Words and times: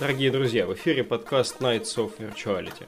Дорогие 0.00 0.30
друзья, 0.30 0.64
в 0.64 0.72
эфире 0.72 1.04
подкаст 1.04 1.60
Nights 1.60 1.96
of 1.96 2.12
Virtuality, 2.18 2.86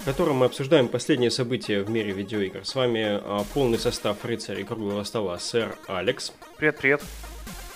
в 0.00 0.06
котором 0.06 0.36
мы 0.36 0.46
обсуждаем 0.46 0.88
последние 0.88 1.30
события 1.30 1.82
в 1.82 1.90
мире 1.90 2.12
видеоигр. 2.12 2.64
С 2.64 2.74
вами 2.74 3.20
а, 3.22 3.44
полный 3.52 3.78
состав 3.78 4.24
рыцарей 4.24 4.64
круглого 4.64 5.04
стола. 5.04 5.38
Сэр 5.38 5.76
Алекс. 5.88 6.32
Привет, 6.56 6.78
привет. 6.78 7.02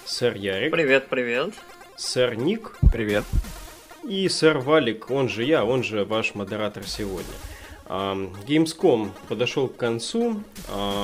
Сэр 0.06 0.36
Ярик. 0.36 0.72
Привет, 0.72 1.08
привет. 1.10 1.52
Сэр 1.96 2.34
Ник. 2.36 2.78
Привет. 2.90 3.24
И 4.08 4.26
сэр 4.30 4.56
Валик, 4.56 5.10
он 5.10 5.28
же 5.28 5.44
я, 5.44 5.66
он 5.66 5.82
же 5.82 6.06
ваш 6.06 6.34
модератор 6.34 6.86
сегодня. 6.86 7.34
Gamescom 7.88 9.12
подошел 9.28 9.66
к 9.66 9.76
концу. 9.76 10.42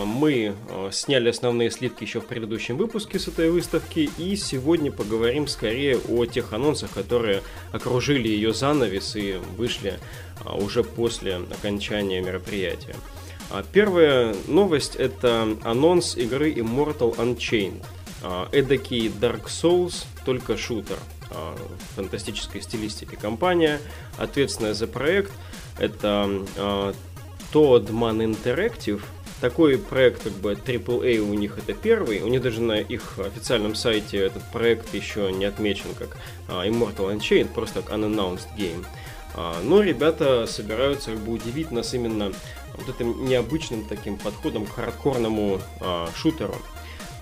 Мы 0.05 0.55
а, 0.69 0.91
сняли 0.92 1.30
основные 1.30 1.70
слитки 1.70 2.05
еще 2.05 2.20
в 2.20 2.27
предыдущем 2.27 2.77
выпуске 2.77 3.19
с 3.19 3.27
этой 3.27 3.51
выставки. 3.51 4.11
И 4.19 4.37
сегодня 4.37 4.92
поговорим 4.92 5.48
скорее 5.48 5.98
о 5.98 6.27
тех 6.27 6.52
анонсах, 6.52 6.91
которые 6.91 7.42
окружили 7.73 8.28
ее 8.28 8.52
занавес 8.52 9.16
и 9.16 9.41
вышли 9.56 9.98
а, 10.45 10.56
уже 10.56 10.84
после 10.84 11.37
окончания 11.37 12.20
мероприятия. 12.20 12.97
А, 13.51 13.64
первая 13.73 14.37
новость 14.47 14.97
это 14.97 15.56
анонс 15.62 16.16
игры 16.16 16.53
Immortal 16.53 17.16
Unchained. 17.16 17.83
Эдакий 18.53 19.08
Dark 19.08 19.48
Souls, 19.48 20.06
только 20.25 20.56
шутер. 20.56 20.97
Фантастической 21.95 22.62
стилистики 22.62 23.17
компания, 23.17 23.80
ответственная 24.17 24.73
за 24.73 24.86
проект– 24.86 25.30
это 25.78 26.28
э, 26.56 26.92
Toadman 27.53 28.34
Interactive. 28.34 29.03
Такой 29.41 29.78
проект, 29.78 30.22
как 30.22 30.33
бы 30.33 30.53
AAA 30.53 31.19
у 31.19 31.34
них 31.34 31.58
это 31.58 31.75
первый. 31.75 32.20
У 32.20 32.28
них 32.28 32.41
даже 32.41 32.61
на 32.61 32.78
их 32.78 33.19
официальном 33.19 33.75
сайте 33.75 34.19
этот 34.19 34.42
проект 34.52 34.95
еще 34.95 35.30
не 35.33 35.45
отмечен 35.45 35.95
как 35.98 36.17
э, 36.48 36.69
Immortal 36.69 37.17
Unchained, 37.17 37.52
просто 37.52 37.83
как 37.83 37.92
Unannounced 37.92 38.47
Game. 38.56 38.84
Э, 39.34 39.55
но 39.62 39.83
ребята 39.83 40.47
собираются 40.47 41.11
как 41.11 41.20
бы 41.20 41.33
удивить 41.33 41.70
нас 41.70 41.95
именно 41.95 42.33
вот 42.77 42.89
этим 42.95 43.25
необычным 43.27 43.84
таким 43.84 44.17
подходом 44.17 44.67
к 44.67 44.75
хардкорному 44.75 45.61
шутеру. 46.17 46.56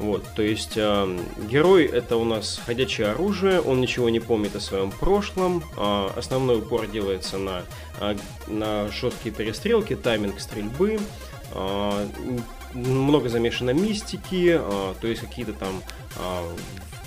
Вот, 0.03 0.25
то 0.35 0.43
есть 0.43 0.73
э, 0.75 1.19
герой 1.49 1.85
это 1.85 2.17
у 2.17 2.25
нас 2.25 2.61
ходячее 2.67 3.13
оружие, 3.13 3.61
он 3.61 3.81
ничего 3.81 4.09
не 4.09 4.19
помнит 4.19 4.57
о 4.57 4.61
своем 4.61 4.91
прошлом, 4.91 5.63
э, 5.77 6.09
основной 6.17 6.59
упор 6.59 6.89
делается 6.89 7.39
на, 7.39 7.63
э, 8.01 8.17
на 8.49 8.89
жесткие 8.89 9.33
перестрелки, 9.33 9.95
тайминг 9.95 10.41
стрельбы, 10.41 10.99
э, 11.55 12.07
много 12.75 13.29
замешано 13.29 13.71
мистики, 13.71 14.57
э, 14.59 14.95
то 15.01 15.07
есть 15.07 15.21
какие-то 15.21 15.53
там 15.53 15.81
э, 16.17 16.57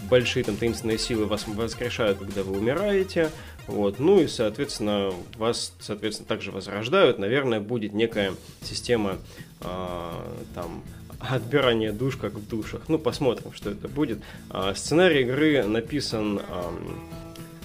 большие 0.10 0.46
там 0.46 0.56
таинственные 0.56 0.98
силы 0.98 1.26
вас 1.26 1.46
воскрешают, 1.48 2.20
когда 2.20 2.44
вы 2.44 2.58
умираете, 2.58 3.30
вот, 3.68 4.00
ну 4.00 4.22
и, 4.22 4.28
соответственно, 4.28 5.12
вас, 5.38 5.74
соответственно, 5.80 6.28
также 6.28 6.52
возрождают. 6.52 7.20
Наверное, 7.20 7.60
будет 7.60 7.94
некая 7.94 8.36
система 8.62 9.18
э, 9.60 10.12
там 10.54 10.84
отбирание 11.20 11.92
душ, 11.92 12.18
как 12.18 12.34
в 12.34 12.48
душах. 12.48 12.82
Ну, 12.88 13.00
посмотрим, 13.00 13.54
что 13.54 13.72
это 13.72 13.88
будет. 13.88 14.20
А, 14.50 14.74
сценарий 14.76 15.22
игры 15.22 15.64
написан 15.64 16.42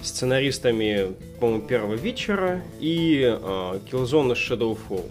сценаристами, 0.02 1.14
по-моему, 1.40 1.66
первого 1.66 1.94
вечера 1.94 2.62
и 2.80 3.22
а, 3.24 3.80
Killzone 3.90 4.34
Shadowfall. 4.34 5.10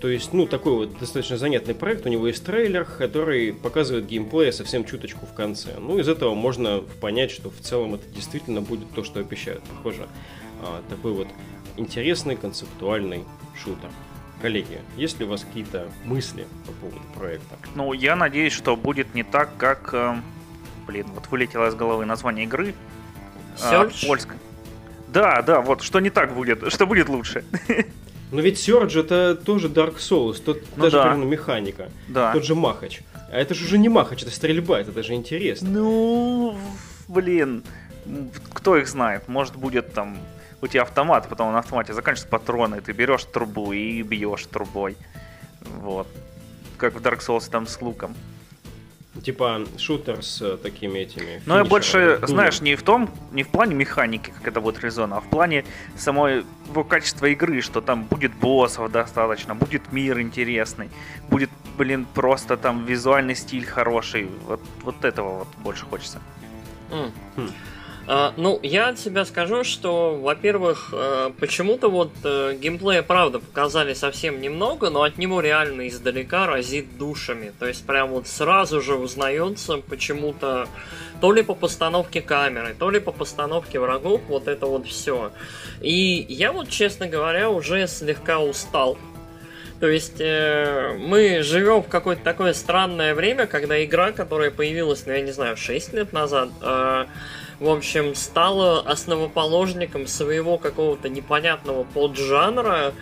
То 0.00 0.08
есть, 0.08 0.32
ну, 0.32 0.46
такой 0.46 0.74
вот 0.74 0.98
достаточно 1.00 1.36
занятный 1.38 1.74
проект. 1.74 2.06
У 2.06 2.08
него 2.08 2.28
есть 2.28 2.44
трейлер, 2.44 2.84
который 2.84 3.52
показывает 3.52 4.06
геймплей 4.06 4.52
совсем 4.52 4.84
чуточку 4.84 5.26
в 5.26 5.34
конце. 5.34 5.70
Ну, 5.78 5.98
из 5.98 6.08
этого 6.08 6.34
можно 6.34 6.82
понять, 7.00 7.32
что 7.32 7.50
в 7.50 7.58
целом 7.60 7.94
это 7.94 8.04
действительно 8.14 8.60
будет 8.60 8.90
то, 8.94 9.02
что 9.02 9.18
обещают. 9.18 9.62
Похоже, 9.64 10.06
а, 10.62 10.82
такой 10.88 11.12
вот 11.12 11.26
интересный 11.76 12.36
концептуальный 12.36 13.24
шутер. 13.56 13.90
Коллеги, 14.40 14.80
есть 14.96 15.18
ли 15.18 15.24
у 15.24 15.28
вас 15.28 15.42
какие-то 15.42 15.88
мысли 16.04 16.46
по 16.66 16.72
поводу 16.72 17.00
проекта? 17.14 17.56
Ну, 17.74 17.92
я 17.92 18.14
надеюсь, 18.14 18.52
что 18.52 18.76
будет 18.76 19.14
не 19.14 19.24
так, 19.24 19.50
как... 19.56 19.90
Э, 19.92 20.16
блин, 20.86 21.06
вот 21.14 21.26
вылетело 21.28 21.68
из 21.68 21.74
головы 21.74 22.04
название 22.04 22.44
игры. 22.44 22.74
Search? 23.56 24.04
Э, 24.04 24.06
польская. 24.06 24.38
Да, 25.08 25.42
да, 25.42 25.60
вот, 25.60 25.82
что 25.82 25.98
не 26.00 26.10
так 26.10 26.34
будет, 26.34 26.72
что 26.72 26.86
будет 26.86 27.08
лучше. 27.08 27.44
Но 28.30 28.40
ведь 28.40 28.56
Surge 28.56 29.00
это 29.00 29.34
тоже 29.34 29.68
Dark 29.68 29.96
Souls, 29.96 30.40
тот 30.42 30.62
ну, 30.76 30.82
даже 30.82 30.96
да. 30.96 31.14
механика. 31.14 31.88
Да. 32.08 32.32
Тот 32.32 32.44
же 32.44 32.54
Махач. 32.54 33.00
А 33.32 33.38
это 33.38 33.54
же 33.54 33.64
уже 33.64 33.78
не 33.78 33.88
Махач, 33.88 34.22
это 34.22 34.30
стрельба, 34.30 34.80
это 34.80 34.92
даже 34.92 35.14
интересно. 35.14 35.68
Ну, 35.68 36.58
блин, 37.08 37.64
кто 38.52 38.76
их 38.76 38.86
знает, 38.86 39.28
может 39.28 39.56
будет 39.56 39.94
там 39.94 40.18
у 40.60 40.66
тебя 40.66 40.82
автомат, 40.82 41.28
потом 41.28 41.52
на 41.52 41.58
автомате 41.58 41.92
заканчиваются 41.92 42.28
патроны, 42.28 42.80
ты 42.80 42.92
берешь 42.92 43.24
трубу 43.24 43.72
и 43.72 44.02
бьешь 44.02 44.46
трубой. 44.46 44.96
Вот. 45.60 46.06
Как 46.76 46.94
в 46.94 46.98
Dark 46.98 47.20
Souls 47.20 47.50
там 47.50 47.66
с 47.66 47.80
луком. 47.80 48.14
Типа 49.22 49.62
шутер 49.78 50.22
с 50.22 50.40
э, 50.42 50.56
такими 50.56 51.00
этими. 51.00 51.42
Но 51.44 51.58
я 51.58 51.64
больше, 51.64 52.20
знаешь, 52.22 52.60
не 52.60 52.76
в 52.76 52.82
том, 52.82 53.10
не 53.32 53.42
в 53.42 53.48
плане 53.48 53.74
механики, 53.74 54.30
как 54.30 54.46
это 54.46 54.60
будет 54.60 54.80
резон, 54.84 55.12
а 55.12 55.20
в 55.20 55.28
плане 55.28 55.64
самой 55.96 56.44
его 56.68 56.84
качества 56.84 57.26
игры, 57.26 57.60
что 57.60 57.80
там 57.80 58.04
будет 58.04 58.32
боссов 58.34 58.92
достаточно, 58.92 59.56
будет 59.56 59.92
мир 59.92 60.20
интересный, 60.20 60.88
будет, 61.28 61.50
блин, 61.76 62.06
просто 62.14 62.56
там 62.56 62.84
визуальный 62.84 63.34
стиль 63.34 63.66
хороший. 63.66 64.28
Вот, 64.46 64.60
вот 64.82 65.04
этого 65.04 65.40
вот 65.40 65.48
больше 65.64 65.84
хочется. 65.86 66.20
Mm. 66.90 67.50
А, 68.10 68.32
ну, 68.38 68.58
я 68.62 68.88
от 68.88 68.98
себя 68.98 69.26
скажу, 69.26 69.64
что, 69.64 70.14
во-первых, 70.14 70.94
э, 70.94 71.30
почему-то 71.38 71.90
вот 71.90 72.10
э, 72.24 72.56
геймплея, 72.58 73.02
правда, 73.02 73.38
показали 73.38 73.92
совсем 73.92 74.40
немного, 74.40 74.88
но 74.88 75.02
от 75.02 75.18
него 75.18 75.42
реально 75.42 75.88
издалека 75.88 76.46
разит 76.46 76.96
душами. 76.96 77.52
То 77.58 77.66
есть 77.66 77.84
прям 77.84 78.08
вот 78.08 78.26
сразу 78.26 78.80
же 78.80 78.94
узнается 78.94 79.76
почему-то 79.76 80.68
то 81.20 81.32
ли 81.32 81.42
по 81.42 81.54
постановке 81.54 82.22
камеры, 82.22 82.74
то 82.78 82.88
ли 82.88 82.98
по 82.98 83.12
постановке 83.12 83.78
врагов, 83.78 84.22
вот 84.28 84.48
это 84.48 84.64
вот 84.64 84.86
все. 84.86 85.30
И 85.82 86.24
я 86.30 86.52
вот, 86.52 86.70
честно 86.70 87.08
говоря, 87.08 87.50
уже 87.50 87.86
слегка 87.86 88.38
устал 88.38 88.96
то 89.80 89.86
есть 89.88 90.20
э, 90.20 90.96
мы 90.98 91.42
живем 91.42 91.82
в 91.82 91.88
какое-то 91.88 92.22
такое 92.22 92.52
странное 92.52 93.14
время, 93.14 93.46
когда 93.46 93.82
игра, 93.84 94.10
которая 94.10 94.50
появилась, 94.50 95.04
ну 95.06 95.12
я 95.12 95.20
не 95.20 95.30
знаю, 95.30 95.56
6 95.56 95.92
лет 95.92 96.12
назад, 96.12 96.48
э, 96.60 97.06
в 97.60 97.68
общем, 97.68 98.14
стала 98.14 98.80
основоположником 98.80 100.06
своего 100.06 100.58
какого-то 100.58 101.08
непонятного 101.08 101.84
поджанра. 101.84 102.92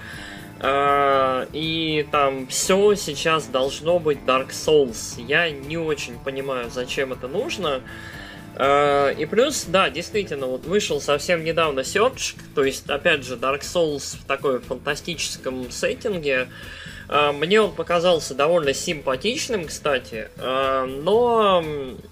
Э, 0.60 1.46
и 1.52 2.06
там 2.10 2.46
все 2.46 2.94
сейчас 2.94 3.46
должно 3.46 3.98
быть 3.98 4.18
Dark 4.26 4.50
Souls. 4.50 5.20
Я 5.22 5.50
не 5.50 5.78
очень 5.78 6.18
понимаю, 6.18 6.70
зачем 6.70 7.12
это 7.12 7.26
нужно. 7.26 7.80
И 8.58 9.26
плюс, 9.26 9.64
да, 9.68 9.90
действительно, 9.90 10.46
вот 10.46 10.64
вышел 10.64 11.00
совсем 11.00 11.44
недавно 11.44 11.80
Search, 11.80 12.36
то 12.54 12.64
есть, 12.64 12.88
опять 12.88 13.22
же, 13.24 13.36
Dark 13.36 13.60
Souls 13.60 14.16
в 14.16 14.24
такой 14.26 14.60
фантастическом 14.60 15.70
сеттинге. 15.70 16.48
А, 17.08 17.32
мне 17.32 17.60
он 17.60 17.72
показался 17.72 18.34
довольно 18.34 18.72
симпатичным, 18.72 19.66
кстати, 19.66 20.28
а, 20.38 20.86
но 20.86 21.64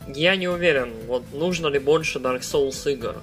я 0.08 0.36
не 0.36 0.48
уверен, 0.48 0.92
вот 1.06 1.24
нужно 1.32 1.69
ли 1.69 1.78
больше 1.78 2.19
Dark 2.19 2.40
Souls 2.40 2.90
игр. 2.92 3.16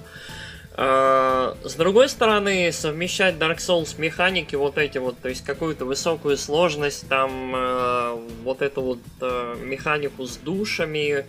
С 0.74 1.74
другой 1.76 2.08
стороны, 2.08 2.72
совмещать 2.72 3.34
Dark 3.34 3.58
Souls 3.58 3.94
механики 3.98 4.56
вот 4.56 4.78
эти 4.78 4.96
вот, 4.96 5.18
то 5.20 5.28
есть 5.28 5.44
какую-то 5.44 5.84
высокую 5.84 6.38
сложность, 6.38 7.06
там 7.10 8.24
вот 8.42 8.62
эту 8.62 8.80
вот 8.80 8.98
механику 9.60 10.24
с 10.24 10.38
душами, 10.38 11.02
Э, 11.18 11.24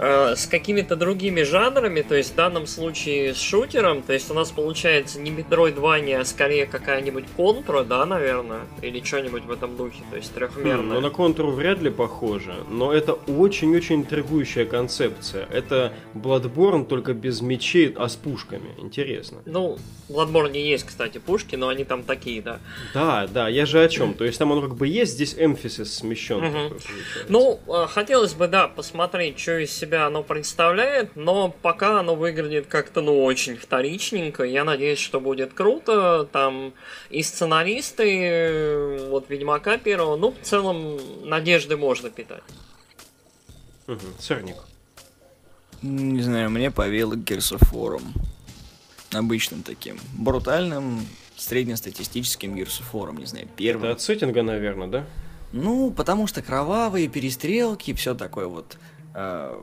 с 0.00 0.46
какими-то 0.46 0.96
другими 0.96 1.42
жанрами, 1.42 2.00
то 2.00 2.14
есть 2.14 2.32
в 2.32 2.34
данном 2.34 2.66
случае 2.66 3.34
с 3.34 3.40
шутером, 3.40 4.02
то 4.02 4.12
есть 4.12 4.30
у 4.30 4.34
нас 4.34 4.50
получается 4.50 5.20
не 5.20 5.30
Metroidvania, 5.30 6.20
а 6.20 6.24
скорее 6.24 6.66
какая-нибудь 6.66 7.24
контра, 7.36 7.84
да, 7.84 8.06
наверное, 8.06 8.62
или 8.80 9.02
что-нибудь 9.04 9.44
в 9.44 9.50
этом 9.50 9.76
духе, 9.76 10.02
то 10.10 10.16
есть 10.16 10.32
трехмерная. 10.32 10.76
Хм, 10.76 10.94
ну 10.94 11.00
на 11.00 11.10
контру 11.10 11.50
вряд 11.50 11.82
ли 11.82 11.90
похоже, 11.90 12.54
но 12.70 12.92
это 12.92 13.12
очень-очень 13.12 13.96
интригующая 13.96 14.64
концепция. 14.64 15.46
Это 15.50 15.92
Bloodborne 16.14 16.86
только 16.86 17.12
без 17.12 17.42
мечей, 17.42 17.92
а 17.96 18.08
с 18.08 18.16
пушками. 18.16 18.70
Интересно. 18.78 19.38
Ну, 19.44 19.78
в 20.08 20.12
Bloodborne 20.12 20.56
есть, 20.56 20.84
кстати, 20.84 21.18
пушки, 21.18 21.56
но 21.56 21.68
они 21.68 21.84
там 21.84 22.04
такие, 22.04 22.40
да. 22.40 22.60
Да, 22.94 23.26
да, 23.26 23.48
я 23.48 23.66
же 23.66 23.82
о 23.82 23.88
чем. 23.88 24.14
То 24.14 24.24
есть 24.24 24.38
там 24.38 24.50
он 24.50 24.62
как 24.62 24.76
бы 24.76 24.86
есть, 24.88 25.12
здесь 25.12 25.34
эмфисис 25.36 25.94
смещен. 25.94 26.44
Угу. 26.44 26.74
ну, 27.28 27.60
э, 27.66 27.86
хотелось 27.88 28.32
бы, 28.34 28.48
да, 28.48 28.68
посмотреть, 28.68 29.38
что 29.38 29.58
из 29.58 29.70
себя 29.70 29.89
себя 29.90 30.06
оно 30.06 30.22
представляет, 30.22 31.16
но 31.16 31.50
пока 31.62 31.98
оно 31.98 32.14
выглядит 32.14 32.66
как-то, 32.66 33.00
ну, 33.02 33.24
очень 33.24 33.56
вторичненько. 33.56 34.44
Я 34.44 34.64
надеюсь, 34.64 35.00
что 35.00 35.20
будет 35.20 35.52
круто. 35.52 36.28
Там 36.30 36.72
и 37.10 37.22
сценаристы, 37.22 39.08
вот 39.10 39.28
Ведьмака 39.28 39.78
первого, 39.78 40.16
ну, 40.16 40.30
в 40.30 40.40
целом, 40.42 40.98
надежды 41.24 41.76
можно 41.76 42.08
питать. 42.08 42.44
Угу. 43.88 43.98
Сырник. 44.20 44.56
Не 45.82 46.22
знаю, 46.22 46.50
мне 46.50 46.70
повело 46.70 47.14
War. 47.14 48.00
обычным 49.12 49.62
таким 49.62 49.98
брутальным 50.16 51.00
среднестатистическим 51.36 52.54
War, 52.54 53.18
не 53.18 53.26
знаю, 53.26 53.48
первым. 53.56 53.84
Это 53.84 53.92
от 53.94 54.00
сеттинга, 54.02 54.42
наверное, 54.42 54.86
да? 54.86 55.06
Ну, 55.52 55.90
потому 55.90 56.28
что 56.28 56.42
кровавые 56.42 57.08
перестрелки, 57.08 57.92
все 57.92 58.14
такое 58.14 58.46
вот. 58.46 58.76
Э, 59.14 59.60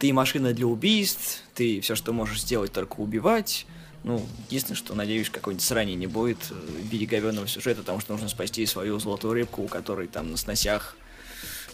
ты 0.00 0.14
машина 0.14 0.54
для 0.54 0.66
убийств, 0.66 1.42
ты 1.54 1.80
все, 1.82 1.94
что 1.94 2.12
можешь 2.12 2.40
сделать, 2.40 2.72
только 2.72 3.00
убивать. 3.00 3.66
Ну, 4.02 4.26
единственное, 4.48 4.78
что, 4.78 4.94
надеюсь, 4.94 5.28
какой-нибудь 5.28 5.64
срани 5.64 5.92
не 5.92 6.06
будет 6.06 6.38
э, 6.50 6.54
в 6.54 6.86
виде 6.86 7.04
говенного 7.04 7.46
сюжета, 7.46 7.80
потому 7.80 8.00
что 8.00 8.12
нужно 8.12 8.30
спасти 8.30 8.64
свою 8.64 8.98
золотую 8.98 9.34
рыбку, 9.34 9.62
у 9.62 9.68
которой 9.68 10.08
там 10.08 10.30
на 10.30 10.38
сносях 10.38 10.96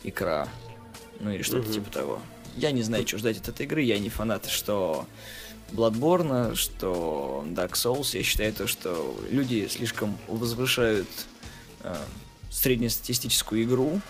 икра. 0.02 0.48
Ну 1.20 1.30
или 1.30 1.42
что-то 1.42 1.68
угу. 1.68 1.72
типа 1.72 1.90
того. 1.90 2.20
Я 2.56 2.72
не 2.72 2.82
знаю, 2.82 3.06
что 3.06 3.18
ждать 3.18 3.38
от 3.38 3.48
этой 3.48 3.64
игры, 3.64 3.82
я 3.82 3.96
не 4.00 4.08
фанат, 4.08 4.46
что 4.46 5.06
Bloodborne, 5.70 6.56
что 6.56 7.44
Dark 7.50 7.74
Souls. 7.74 8.16
Я 8.16 8.24
считаю 8.24 8.52
то, 8.52 8.66
что 8.66 9.16
люди 9.30 9.68
слишком 9.70 10.18
возвышают 10.26 11.08
э, 11.84 11.94
среднестатистическую 12.50 13.62
игру, 13.62 14.00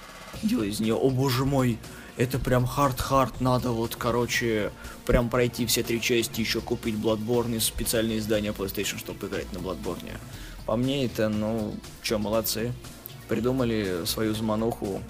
делая 0.42 0.68
из 0.68 0.80
нее, 0.80 0.94
о 0.94 1.10
боже 1.10 1.44
мой, 1.44 1.78
это 2.16 2.38
прям 2.38 2.64
hard-hard, 2.64 3.40
надо 3.40 3.70
вот, 3.70 3.96
короче, 3.96 4.72
прям 5.04 5.28
пройти 5.28 5.66
все 5.66 5.82
три 5.82 6.00
части, 6.00 6.40
еще 6.40 6.60
купить 6.60 6.94
Bloodborne 6.94 7.56
и 7.56 7.60
специальные 7.60 8.18
издания 8.18 8.52
PlayStation, 8.52 8.98
чтобы 8.98 9.26
играть 9.26 9.52
на 9.52 9.58
Bloodborne. 9.58 10.12
По 10.64 10.76
мне 10.76 11.04
это, 11.04 11.28
ну, 11.28 11.74
чё, 12.02 12.18
молодцы. 12.18 12.72
Придумали 13.28 14.04
свою 14.04 14.34
замануху, 14.34 15.02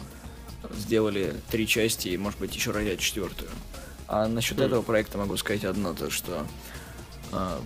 сделали 0.74 1.34
три 1.50 1.66
части 1.66 2.08
и, 2.08 2.16
может 2.16 2.40
быть, 2.40 2.54
еще 2.54 2.70
родят 2.70 2.98
четвертую. 2.98 3.50
А 4.08 4.26
насчет 4.26 4.58
mm. 4.58 4.64
этого 4.64 4.82
проекта 4.82 5.18
могу 5.18 5.36
сказать 5.36 5.64
одно, 5.64 5.92
то 5.92 6.10
что 6.10 6.46
а, 7.32 7.60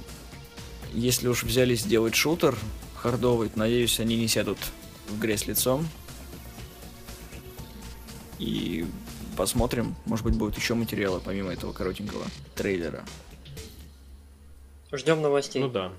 если 0.92 1.28
уж 1.28 1.44
взялись 1.44 1.84
делать 1.84 2.14
шутер 2.14 2.56
хардовый, 2.96 3.50
надеюсь, 3.54 4.00
они 4.00 4.16
не 4.16 4.28
сядут 4.28 4.58
в 5.08 5.18
грязь 5.18 5.46
лицом. 5.46 5.88
И 8.38 8.86
посмотрим, 9.40 9.96
может 10.04 10.26
быть, 10.26 10.34
будут 10.34 10.58
еще 10.58 10.74
материалы, 10.74 11.18
помимо 11.24 11.50
этого 11.50 11.72
коротенького 11.72 12.26
трейлера. 12.54 13.06
Ждем 14.92 15.22
новостей. 15.22 15.62
Ну 15.62 15.70
да. 15.70 15.92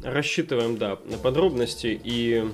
Рассчитываем, 0.00 0.76
да, 0.76 1.00
на 1.04 1.18
подробности 1.18 2.00
и 2.04 2.48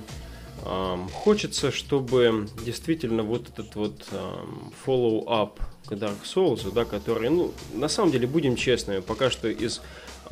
эм, 0.65 1.09
хочется, 1.09 1.71
чтобы 1.71 2.47
действительно 2.65 3.21
вот 3.21 3.49
этот 3.49 3.75
вот 3.75 4.07
эм, 4.11 4.73
follow-up 4.83 5.59
к 5.85 5.91
Dark 5.91 6.23
Souls, 6.23 6.71
да, 6.73 6.85
который, 6.85 7.29
ну, 7.29 7.53
на 7.75 7.87
самом 7.87 8.11
деле, 8.11 8.25
будем 8.25 8.55
честными, 8.55 9.01
пока 9.01 9.29
что 9.29 9.47
из 9.47 9.79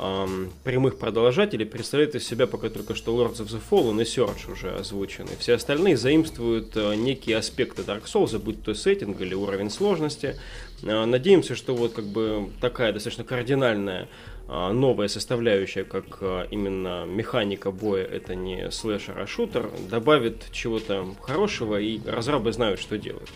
эм, 0.00 0.52
прямых 0.64 0.98
продолжателей 0.98 1.66
представляет 1.66 2.14
из 2.14 2.26
себя 2.26 2.46
пока 2.46 2.68
только 2.68 2.94
что 2.94 3.12
Lords 3.12 3.36
of 3.36 3.48
the 3.48 3.60
Fallen 3.70 4.00
и 4.00 4.04
Search 4.04 4.50
уже 4.50 4.70
озвучены. 4.70 5.28
Все 5.38 5.54
остальные 5.54 5.96
заимствуют 5.96 6.76
э, 6.76 6.94
некие 6.94 7.36
аспекты 7.36 7.82
Dark 7.82 8.04
Souls, 8.04 8.38
будь 8.38 8.62
то 8.62 8.74
сеттинг 8.74 9.20
или 9.20 9.34
уровень 9.34 9.70
сложности. 9.70 10.36
Э, 10.82 11.04
надеемся, 11.04 11.54
что 11.54 11.74
вот 11.74 11.92
как 11.92 12.06
бы 12.06 12.50
такая 12.60 12.92
достаточно 12.92 13.24
кардинальная 13.24 14.08
э, 14.48 14.72
новая 14.72 15.08
составляющая, 15.08 15.84
как 15.84 16.18
э, 16.20 16.46
именно 16.50 17.04
механика 17.04 17.70
боя, 17.70 18.04
это 18.04 18.34
не 18.34 18.70
слэшер, 18.70 19.18
а 19.18 19.26
шутер, 19.26 19.70
добавит 19.88 20.46
чего-то 20.52 21.14
хорошего, 21.20 21.78
и 21.80 22.00
разрабы 22.06 22.52
знают, 22.52 22.80
что 22.80 22.98
делать. 22.98 23.30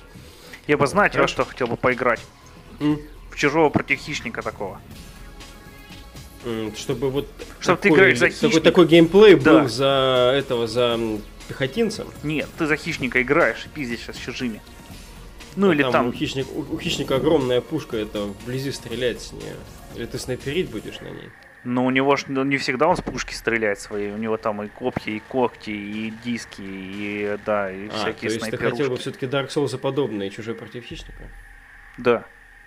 Я 0.66 0.78
бы, 0.78 0.86
знаете, 0.86 1.20
во 1.20 1.28
что 1.28 1.44
хотел 1.44 1.66
бы 1.66 1.76
поиграть? 1.76 2.20
Mm. 2.80 2.98
В 3.30 3.36
чужого 3.36 3.68
против 3.68 3.98
хищника 3.98 4.42
такого. 4.42 4.80
Чтобы 6.76 7.10
вот 7.10 7.28
Чтобы 7.60 7.76
такой, 7.78 7.90
ты 7.90 7.94
играешь 7.96 8.18
за 8.18 8.28
хищника. 8.28 8.48
Такой, 8.48 8.60
такой 8.62 8.86
геймплей 8.86 9.34
да. 9.36 9.60
был 9.60 9.68
за 9.68 10.32
этого, 10.36 10.66
за 10.66 10.98
пехотинцем. 11.48 12.08
Нет, 12.22 12.48
ты 12.58 12.66
за 12.66 12.76
хищника 12.76 13.22
играешь 13.22 13.64
и 13.66 13.68
пиздишь 13.68 14.00
сейчас 14.00 14.16
чужими. 14.16 14.60
Ну 15.56 15.70
а 15.70 15.74
или 15.74 15.82
там... 15.82 15.92
там... 15.92 16.08
У, 16.08 16.12
хищник, 16.12 16.46
у, 16.54 16.74
у 16.74 16.78
хищника 16.78 17.16
огромная 17.16 17.60
пушка, 17.60 17.96
это 17.96 18.24
вблизи 18.24 18.72
стрелять 18.72 19.20
с 19.20 19.32
нее. 19.32 19.54
Или 19.94 20.06
ты 20.06 20.18
снайперить 20.18 20.70
будешь 20.70 21.00
на 21.00 21.08
ней? 21.08 21.30
Но 21.64 21.86
у 21.86 21.90
него 21.90 22.16
ж 22.16 22.24
ну, 22.28 22.44
не 22.44 22.58
всегда 22.58 22.88
он 22.88 22.96
с 22.96 23.00
пушки 23.00 23.32
стреляет 23.32 23.80
свои. 23.80 24.10
У 24.10 24.18
него 24.18 24.36
там 24.36 24.62
и 24.62 24.68
копья, 24.68 25.12
и 25.12 25.20
когти, 25.20 25.70
и 25.70 26.12
диски, 26.22 26.60
и 26.60 27.38
да, 27.46 27.72
и 27.72 27.88
а, 27.88 27.92
всякие 27.92 28.30
то 28.30 28.36
есть 28.36 28.50
ты 28.50 28.56
хотел 28.58 28.90
бы 28.90 28.96
все-таки 28.96 29.26
Dark 29.26 29.48
Souls 29.48 29.76
подобные, 29.78 30.30
чужой 30.30 30.54
против 30.54 30.84
хищника? 30.84 31.30
Да. 31.96 32.24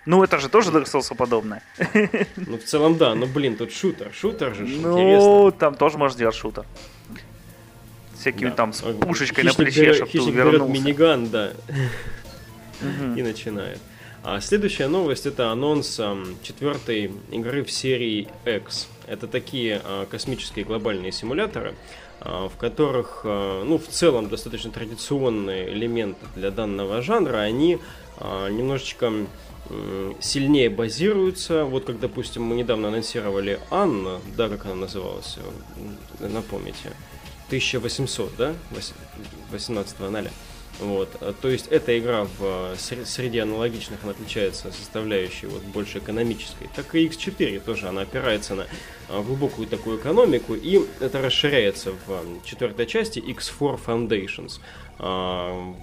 Ну, 0.08 0.24
это 0.24 0.38
же 0.38 0.48
тоже 0.48 0.70
Dark 0.70 0.86
Souls 0.86 1.14
подобное. 1.14 1.62
Ну, 2.36 2.56
в 2.56 2.64
целом, 2.64 2.96
да. 2.96 3.14
Но, 3.14 3.26
блин, 3.26 3.58
тут 3.58 3.70
шутер. 3.74 4.10
Шутер 4.14 4.54
же 4.54 4.64
Ну, 4.64 4.92
интересно. 4.98 5.50
там 5.52 5.74
тоже 5.74 5.98
можно 5.98 6.14
сделать 6.14 6.34
шутер. 6.34 6.64
Всякими 8.18 8.48
да. 8.48 8.54
там 8.54 8.72
с 8.72 8.80
пушечкой 8.80 9.44
хищник 9.44 9.58
на 9.58 9.64
плече, 9.64 9.92
чтобы 9.92 10.10
ты 10.10 10.20
увернулся. 10.22 10.72
миниган, 10.72 11.28
да. 11.28 11.52
И 13.16 13.22
начинает. 13.22 13.80
А 14.24 14.40
следующая 14.40 14.88
новость 14.88 15.26
это 15.26 15.50
анонс 15.50 16.00
четвертой 16.42 17.12
игры 17.30 17.62
в 17.62 17.70
серии 17.70 18.28
X. 18.46 18.88
Это 19.06 19.26
такие 19.26 19.82
а, 19.84 20.06
космические 20.06 20.64
глобальные 20.64 21.12
симуляторы, 21.12 21.74
а, 22.20 22.48
в 22.48 22.56
которых, 22.56 23.20
а, 23.24 23.62
ну, 23.62 23.76
в 23.76 23.86
целом 23.88 24.30
достаточно 24.30 24.70
традиционные 24.70 25.68
элементы 25.70 26.24
для 26.34 26.50
данного 26.50 27.02
жанра, 27.02 27.40
они 27.40 27.78
немножечко 28.50 29.12
сильнее 30.20 30.70
базируются. 30.70 31.64
Вот 31.64 31.84
как, 31.84 32.00
допустим, 32.00 32.42
мы 32.42 32.56
недавно 32.56 32.88
анонсировали 32.88 33.60
Анна, 33.70 34.20
да, 34.36 34.48
как 34.48 34.64
она 34.66 34.74
называлась, 34.74 35.36
напомните. 36.20 36.92
1800, 37.48 38.36
да? 38.36 38.54
18 39.50 40.00
аналя. 40.00 40.30
Вот. 40.80 41.08
То 41.40 41.48
есть 41.48 41.66
эта 41.68 41.98
игра 41.98 42.26
в 42.38 42.76
среди 42.76 43.38
аналогичных 43.38 43.98
она 44.04 44.12
отличается 44.12 44.70
составляющей 44.70 45.46
вот 45.46 45.62
больше 45.62 45.98
экономической, 45.98 46.68
так 46.76 46.94
и 46.94 47.06
X4 47.08 47.58
тоже 47.60 47.88
она 47.88 48.02
опирается 48.02 48.54
на 48.54 48.66
глубокую 49.08 49.66
такую 49.66 49.98
экономику 49.98 50.54
и 50.54 50.80
это 51.00 51.20
расширяется 51.20 51.94
в 52.06 52.44
четвертой 52.44 52.86
части 52.86 53.18
X4 53.18 53.80
Foundations, 53.84 54.60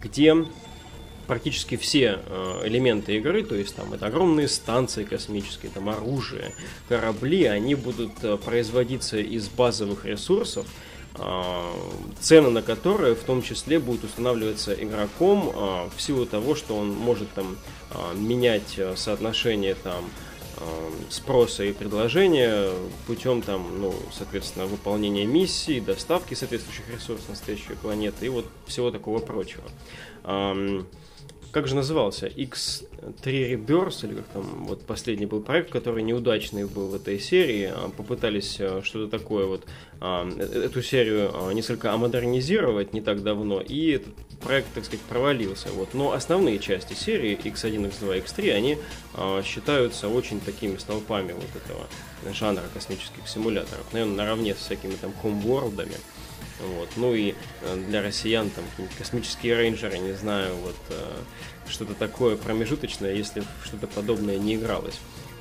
где 0.02 0.46
практически 1.28 1.78
все 1.78 2.20
э, 2.26 2.62
элементы 2.66 3.18
игры, 3.18 3.44
то 3.44 3.56
есть 3.56 3.76
там 3.76 3.94
это 3.94 4.08
огромные 4.08 4.48
станции 4.48 5.04
космические, 5.04 5.72
там 5.72 5.90
оружие, 5.90 6.54
корабли, 6.88 7.46
они 7.46 7.76
будут 7.76 8.12
э, 8.24 8.38
производиться 8.38 9.18
из 9.18 9.48
базовых 9.50 10.06
ресурсов, 10.06 10.66
э, 11.18 11.72
цены 12.20 12.50
на 12.50 12.62
которые 12.62 13.16
в 13.16 13.24
том 13.24 13.42
числе 13.42 13.80
будут 13.80 14.06
устанавливаться 14.06 14.74
игроком 14.74 15.54
в 15.96 16.02
силу 16.02 16.26
того, 16.26 16.56
что 16.56 16.78
он 16.78 16.90
может 16.90 17.30
там 17.34 17.58
менять 18.16 18.80
соотношение 18.96 19.76
там 19.76 20.04
спроса 21.10 21.64
и 21.64 21.74
предложения 21.74 22.70
путем 23.08 23.42
там, 23.42 23.82
ну, 23.82 23.94
соответственно, 24.12 24.66
выполнения 24.66 25.26
миссий, 25.26 25.80
доставки 25.80 26.34
соответствующих 26.34 26.90
ресурсов 26.90 27.30
на 27.30 27.36
следующую 27.36 27.78
планету 27.78 28.26
и 28.26 28.30
вот 28.30 28.46
всего 28.66 28.92
такого 28.92 29.20
прочего 29.20 29.64
как 31.56 31.70
же 31.70 31.76
назывался? 31.76 32.28
X3 32.28 33.24
Rebirth, 33.24 34.06
или 34.06 34.16
как 34.16 34.26
там, 34.34 34.66
вот 34.66 34.86
последний 34.86 35.26
был 35.26 35.40
проект, 35.40 35.72
который 35.72 36.04
неудачный 36.04 36.66
был 36.66 36.90
в 36.90 36.96
этой 36.96 37.18
серии. 37.18 37.72
А, 37.74 37.90
попытались 37.96 38.58
а, 38.60 38.82
что-то 38.84 39.18
такое 39.18 39.46
вот, 39.46 39.66
а, 40.02 40.30
э, 40.38 40.64
эту 40.66 40.82
серию 40.82 41.32
несколько 41.54 41.96
модернизировать 41.96 42.92
не 42.92 43.00
так 43.00 43.24
давно, 43.24 43.62
и 43.62 43.92
этот 43.92 44.14
проект, 44.42 44.68
так 44.74 44.84
сказать, 44.84 45.06
провалился. 45.08 45.70
Вот. 45.70 45.94
Но 45.94 46.12
основные 46.12 46.60
части 46.60 46.92
серии 46.94 47.38
X1, 47.42 47.90
X2, 47.90 48.26
X3, 48.26 48.52
они 48.52 48.78
считаются 49.46 50.10
очень 50.10 50.42
такими 50.42 50.76
столпами 50.76 51.32
вот 51.32 51.64
этого 51.64 52.34
жанра 52.34 52.64
космических 52.74 53.30
симуляторов. 53.30 53.86
Наверное, 53.94 54.18
наравне 54.18 54.56
с 54.56 54.58
всякими 54.58 54.96
там 54.96 55.14
хомворлдами. 55.22 55.96
Вот. 56.60 56.90
Ну 56.96 57.14
и 57.14 57.36
э, 57.62 57.76
для 57.88 58.02
россиян 58.02 58.50
там 58.50 58.64
космические 58.98 59.56
рейнджеры, 59.58 59.98
не 59.98 60.14
знаю, 60.14 60.56
вот 60.56 60.78
э, 60.90 61.12
что-то 61.70 61.94
такое 61.94 62.38
промежуточное, 62.38 63.14
если 63.14 63.44
что-то 63.64 63.88
подобное 63.88 64.38
не 64.38 64.56
игралось. 64.56 65.00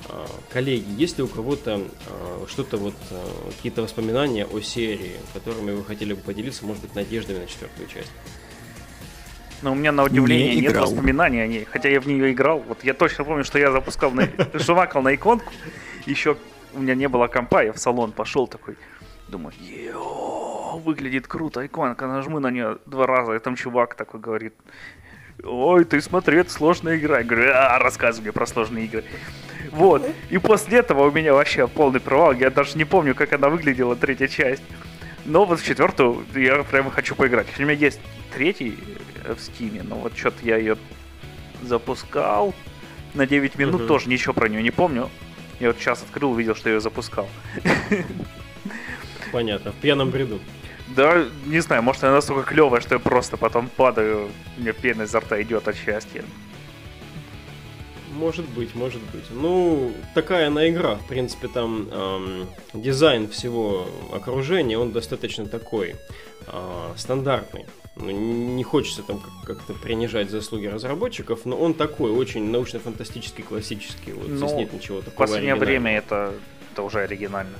А, 0.09 0.27
коллеги, 0.51 0.85
есть 0.97 1.17
ли 1.17 1.23
у 1.23 1.27
кого-то 1.27 1.81
а, 2.07 2.45
что-то 2.47 2.77
вот, 2.77 2.95
а, 3.11 3.51
какие-то 3.55 3.81
воспоминания 3.81 4.45
о 4.45 4.59
серии, 4.59 5.13
которыми 5.33 5.71
вы 5.71 5.83
хотели 5.83 6.13
бы 6.13 6.21
поделиться, 6.21 6.65
может 6.65 6.81
быть, 6.83 6.95
надеждами 6.95 7.39
на 7.39 7.47
четвертую 7.47 7.87
часть? 7.87 8.11
Но 9.61 9.71
у 9.71 9.75
меня 9.75 9.91
на 9.91 10.03
удивление 10.03 10.55
не 10.55 10.61
нет 10.61 10.73
играл. 10.73 10.85
воспоминаний 10.85 11.39
о 11.41 11.47
ней, 11.47 11.65
хотя 11.65 11.89
я 11.89 11.99
в 11.99 12.07
нее 12.07 12.33
играл. 12.33 12.59
Вот 12.59 12.83
я 12.83 12.93
точно 12.93 13.23
помню, 13.23 13.43
что 13.43 13.57
я 13.57 13.71
запускал, 13.71 14.11
на... 14.11 14.29
жвакал 14.53 15.01
на 15.01 15.15
иконку, 15.15 15.51
еще 16.05 16.37
у 16.73 16.79
меня 16.79 16.93
не 16.93 17.07
было 17.07 17.27
компа, 17.27 17.63
я 17.63 17.73
в 17.73 17.77
салон 17.79 18.11
пошел 18.11 18.47
такой, 18.47 18.77
думаю, 19.27 19.53
выглядит 20.79 21.27
круто, 21.27 21.65
иконка, 21.65 22.07
нажму 22.07 22.39
на 22.39 22.51
нее 22.51 22.77
два 22.85 23.05
раза, 23.07 23.33
и 23.33 23.39
там 23.39 23.55
чувак 23.55 23.95
такой 23.95 24.19
говорит, 24.19 24.53
ой, 25.43 25.85
ты 25.85 26.01
смотри, 26.01 26.39
это 26.39 26.51
сложная 26.51 26.97
игра. 26.97 27.19
Я 27.19 27.23
говорю, 27.23 27.51
а, 27.53 27.79
рассказывай 27.79 28.23
мне 28.23 28.31
про 28.31 28.45
сложные 28.45 28.85
игры. 28.85 29.03
Вот. 29.71 30.03
И 30.29 30.37
после 30.37 30.79
этого 30.79 31.07
у 31.07 31.11
меня 31.11 31.33
вообще 31.33 31.67
полный 31.67 31.99
провал. 31.99 32.33
Я 32.33 32.49
даже 32.49 32.77
не 32.77 32.85
помню, 32.85 33.15
как 33.15 33.33
она 33.33 33.49
выглядела, 33.49 33.95
третья 33.95 34.27
часть. 34.27 34.63
Но 35.25 35.45
вот 35.45 35.59
в 35.59 35.65
четвертую 35.65 36.23
я 36.35 36.63
прямо 36.63 36.91
хочу 36.91 37.15
поиграть. 37.15 37.47
У 37.57 37.61
меня 37.61 37.73
есть 37.73 37.99
третий 38.33 38.77
э, 39.23 39.33
в 39.33 39.39
стиме, 39.39 39.81
но 39.83 39.95
вот 39.95 40.15
что-то 40.15 40.37
я 40.43 40.57
ее 40.57 40.77
запускал 41.63 42.53
на 43.15 43.25
9 43.25 43.57
минут, 43.57 43.81
угу. 43.81 43.87
тоже 43.87 44.07
ничего 44.07 44.33
про 44.33 44.47
нее 44.47 44.61
не 44.61 44.71
помню. 44.71 45.09
Я 45.59 45.69
вот 45.69 45.77
сейчас 45.79 46.03
открыл, 46.03 46.31
увидел, 46.31 46.53
что 46.53 46.69
я 46.69 46.75
ее 46.75 46.81
запускал. 46.81 47.27
Понятно, 49.31 49.71
в 49.71 49.75
пьяном 49.75 50.11
бреду. 50.11 50.39
Да, 50.87 51.25
не 51.45 51.59
знаю, 51.61 51.81
может 51.81 52.03
она 52.03 52.13
настолько 52.13 52.43
клевая, 52.43 52.81
что 52.81 52.95
я 52.95 52.99
просто 52.99 53.37
потом 53.37 53.69
падаю, 53.75 54.29
у 54.57 54.61
меня 54.61 54.73
пена 54.73 55.03
изо 55.03 55.19
рта 55.19 55.41
идет 55.41 55.67
от 55.67 55.75
счастья. 55.75 56.23
Может 58.13 58.47
быть, 58.49 58.75
может 58.75 59.01
быть. 59.11 59.25
Ну, 59.29 59.93
такая 60.13 60.47
она 60.47 60.69
игра. 60.69 60.95
В 60.95 61.07
принципе, 61.07 61.49
там 61.49 61.89
эм, 61.91 62.47
дизайн 62.73 63.27
всего 63.27 63.87
окружения, 64.13 64.77
он 64.77 64.93
достаточно 64.93 65.45
такой 65.45 65.95
э, 66.47 66.93
стандартный. 66.95 67.65
Ну, 67.97 68.11
не 68.11 68.63
хочется 68.63 69.03
там 69.03 69.21
как-то 69.45 69.73
принижать 69.73 70.29
заслуги 70.29 70.67
разработчиков, 70.67 71.45
но 71.45 71.57
он 71.57 71.73
такой, 71.73 72.11
очень 72.11 72.49
научно-фантастический, 72.51 73.43
классический. 73.43 74.13
Вот 74.13 74.29
ну, 74.29 74.37
здесь 74.37 74.51
нет 74.51 74.73
ничего 74.73 74.99
такого. 74.99 75.13
В 75.13 75.17
последнее 75.17 75.55
время 75.55 75.97
это, 75.97 76.33
это 76.71 76.83
уже 76.83 76.99
оригинально. 76.99 77.57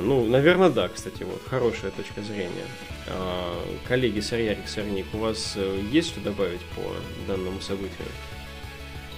Ну, 0.00 0.24
наверное, 0.26 0.70
да, 0.70 0.88
кстати, 0.88 1.24
вот, 1.24 1.42
хорошая 1.48 1.90
точка 1.90 2.22
зрения. 2.22 2.66
А, 3.08 3.60
коллеги 3.88 4.20
Сарьярик, 4.20 4.68
Сорник, 4.68 5.06
у 5.12 5.18
вас 5.18 5.54
э, 5.56 5.80
есть 5.90 6.08
что 6.10 6.20
добавить 6.20 6.60
по 6.76 6.82
данному 7.26 7.60
событию? 7.60 8.06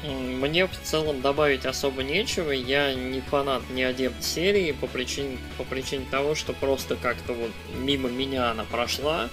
Мне 0.05 0.67
в 0.67 0.79
целом 0.83 1.23
добавить 1.23 1.65
особо 1.65 2.03
нечего. 2.03 2.51
Я 2.51 2.95
не 2.95 3.21
фанат, 3.21 3.63
не 3.71 3.85
адепт 3.85 4.23
серии 4.23 4.73
по 4.73 4.87
причине, 4.87 5.39
по 5.57 5.65
причине 5.65 6.07
того, 6.11 6.35
что 6.35 6.53
просто 6.53 6.97
как-то 6.97 7.33
вот 7.33 7.51
мимо 7.79 8.11
меня 8.11 8.51
она 8.51 8.65
прошла. 8.65 9.31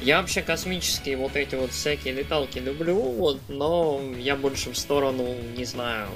Я 0.00 0.20
вообще 0.20 0.42
космические 0.42 1.16
вот 1.16 1.36
эти 1.36 1.54
вот 1.54 1.72
всякие 1.72 2.14
леталки 2.14 2.58
люблю, 2.58 2.96
вот, 2.96 3.40
но 3.48 4.00
я 4.18 4.36
больше 4.36 4.70
в 4.70 4.76
сторону, 4.76 5.34
не 5.56 5.64
знаю, 5.64 6.08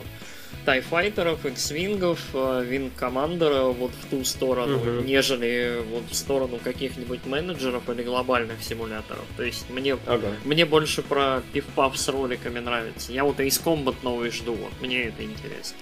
тайфайтеров, 0.65 1.45
Wing 1.45 2.91
Commander 2.99 3.73
вот 3.73 3.93
в 3.93 4.07
ту 4.11 4.25
сторону, 4.25 4.77
угу. 4.77 5.05
нежели 5.05 5.83
вот 5.91 6.05
в 6.11 6.15
сторону 6.15 6.59
каких-нибудь 6.63 7.27
менеджеров 7.27 7.89
или 7.89 8.03
глобальных 8.03 8.63
симуляторов. 8.63 9.25
То 9.37 9.43
есть 9.43 9.69
мне, 9.71 9.97
ага. 10.07 10.33
мне 10.45 10.65
больше 10.65 11.03
про 11.03 11.43
пиф-паф 11.53 11.97
с 11.99 12.09
роликами 12.09 12.59
нравится. 12.59 13.13
Я 13.13 13.25
вот 13.25 13.41
Ace 13.41 13.63
Combat 13.63 13.97
новый 14.03 14.31
жду, 14.31 14.55
вот 14.55 14.73
мне 14.81 15.05
это 15.05 15.25
интересно. 15.25 15.77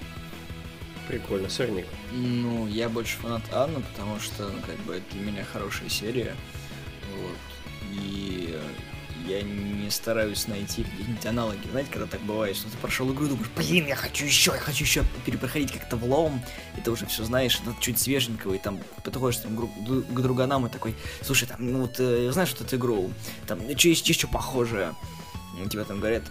Прикольно, 1.09 1.49
сырник. 1.49 1.87
Ну, 2.13 2.67
я 2.67 2.91
больше 2.91 3.17
фанат 3.17 3.43
Анны, 3.51 3.81
потому 3.93 4.21
что, 4.21 4.43
ну, 4.45 4.61
как 4.67 4.77
бы, 4.81 4.97
это 4.97 5.05
для 5.13 5.23
меня 5.23 5.45
хорошая 5.51 5.89
серия. 5.89 6.37
Вот. 7.17 7.39
И 7.95 8.38
я 9.29 9.43
не 9.43 9.91
стараюсь 9.91 10.49
найти 10.49 10.85
какие-нибудь 10.85 11.27
аналоги. 11.27 11.69
Знаете, 11.71 11.91
когда 11.93 12.07
так 12.07 12.21
бывает, 12.23 12.57
что 12.57 12.71
ты 12.71 12.77
прошел 12.79 13.13
игру 13.13 13.27
и 13.27 13.29
думаешь, 13.29 13.51
блин, 13.57 13.87
я 13.87 13.97
хочу 13.97 14.25
еще, 14.25 14.53
я 14.53 14.59
хочу 14.59 14.85
еще 14.85 15.05
перепроходить 15.25 15.73
как-то 15.73 15.97
в 15.97 16.05
лом, 16.05 16.41
и 16.77 16.81
ты 16.81 16.91
уже 16.91 17.07
все 17.07 17.25
знаешь, 17.25 17.61
это 17.61 17.75
чуть 17.81 17.99
свеженького, 17.99 18.55
и 18.55 18.59
там 18.59 18.81
подходишь 19.05 19.41
там, 19.41 19.57
к 19.57 20.21
друганам 20.21 20.67
и 20.67 20.71
такой, 20.71 20.95
слушай, 21.23 21.47
там, 21.47 21.59
ну 21.61 21.83
вот, 21.83 21.97
э, 21.99 22.31
знаешь, 22.33 22.49
что 22.49 22.65
эту 22.65 22.77
игру, 22.77 23.11
там, 23.47 23.61
что 23.77 23.89
есть 23.89 24.09
еще 24.09 24.27
похожее, 24.27 24.95
тебе 25.71 25.85
там 25.85 26.01
говорят, 26.01 26.25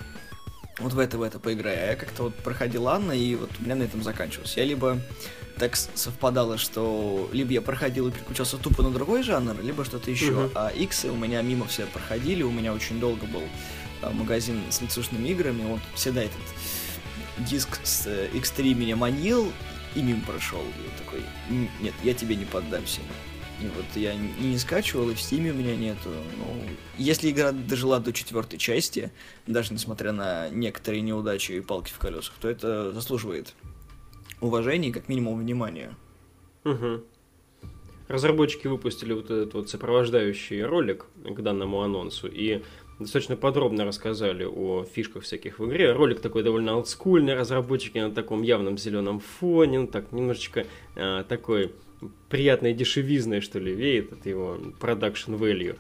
вот 0.80 0.94
в 0.94 1.00
это, 1.00 1.18
в 1.18 1.22
это 1.24 1.40
поиграй. 1.40 1.76
А 1.76 1.86
я 1.88 1.96
как-то 1.96 2.24
вот 2.24 2.36
проходил 2.36 2.88
Анна, 2.88 3.12
и 3.12 3.36
вот 3.36 3.50
у 3.60 3.64
меня 3.64 3.76
на 3.76 3.84
этом 3.84 4.04
заканчивался. 4.04 4.60
Я 4.60 4.66
либо 4.66 5.00
так 5.58 5.76
совпадало, 5.76 6.58
что 6.58 7.30
либо 7.34 7.52
я 7.52 7.62
проходил 7.62 8.08
и 8.08 8.12
переключался 8.12 8.58
тупо 8.58 8.84
на 8.84 8.92
другой 8.92 9.24
жанр, 9.24 9.62
либо 9.62 9.84
что-то 9.86 10.12
еще. 10.12 10.32
Uh-huh. 10.32 10.52
А 10.56 10.70
X 10.70 11.06
у 11.06 11.16
меня 11.16 11.42
мимо 11.42 11.68
все 11.68 11.86
проходили, 11.86 12.44
у 12.44 12.52
меня 12.52 12.74
очень 12.74 13.00
долго 13.00 13.26
был 13.26 13.44
а, 14.02 14.12
магазин 14.12 14.62
с 14.70 14.82
лицушными 14.82 15.28
играми, 15.30 15.64
вот 15.64 15.82
всегда 15.96 16.24
этот 16.24 16.40
диск 17.40 17.80
с 17.84 18.08
э, 18.08 18.30
X3 18.34 18.74
меня 18.74 18.96
манил, 18.96 19.52
и 19.96 20.02
мимо 20.02 20.22
прошел. 20.26 20.62
И 20.62 20.98
такой, 21.04 21.22
нет, 21.82 21.94
я 22.04 22.14
тебе 22.14 22.36
не 22.36 22.46
поддамся. 22.46 23.02
И 23.60 23.66
вот 23.76 23.86
я 23.96 24.14
не, 24.14 24.30
не 24.40 24.58
скачивал, 24.58 25.10
и 25.10 25.16
в 25.16 25.22
стиме 25.22 25.52
у 25.52 25.56
меня 25.56 25.76
нету. 25.76 26.10
Ну, 26.38 26.64
если 26.98 27.32
игра 27.32 27.52
дожила 27.52 28.00
до 28.00 28.14
четвертой 28.14 28.60
части, 28.60 29.12
даже 29.48 29.74
несмотря 29.74 30.12
на 30.12 30.50
некоторые 30.50 31.02
неудачи 31.02 31.54
и 31.54 31.62
палки 31.62 31.92
в 31.92 31.98
колесах, 31.98 32.36
то 32.40 32.48
это 32.48 32.92
заслуживает 32.92 33.54
уважения 34.42 34.90
и 34.90 34.92
как 34.92 35.08
минимум 35.08 35.40
внимания. 35.40 35.96
Угу. 36.66 37.04
Разработчики 38.08 38.68
выпустили 38.68 39.14
вот 39.14 39.26
этот 39.26 39.54
вот 39.54 39.70
сопровождающий 39.70 40.64
ролик 40.64 41.06
к 41.24 41.42
данному 41.42 41.82
анонсу 41.82 42.28
и 42.28 42.62
достаточно 43.00 43.36
подробно 43.36 43.86
рассказали 43.86 44.46
о 44.46 44.86
фишках 44.86 45.24
всяких 45.24 45.60
в 45.60 45.68
игре. 45.68 45.92
Ролик 45.92 46.22
такой 46.22 46.44
довольно 46.44 46.76
олдскульный, 46.76 47.36
разработчики 47.36 47.98
на 47.98 48.12
таком 48.12 48.42
явном 48.44 48.78
зеленом 48.78 49.20
фоне, 49.20 49.80
ну 49.80 49.88
так 49.88 50.12
немножечко 50.12 50.66
э, 50.96 51.24
такой 51.28 51.74
приятной 52.30 52.74
дешевизной, 52.74 53.42
что 53.42 53.60
ли, 53.60 53.74
веет 53.74 54.14
от 54.14 54.26
его 54.26 54.58
production 54.80 55.38
value. 55.38 55.76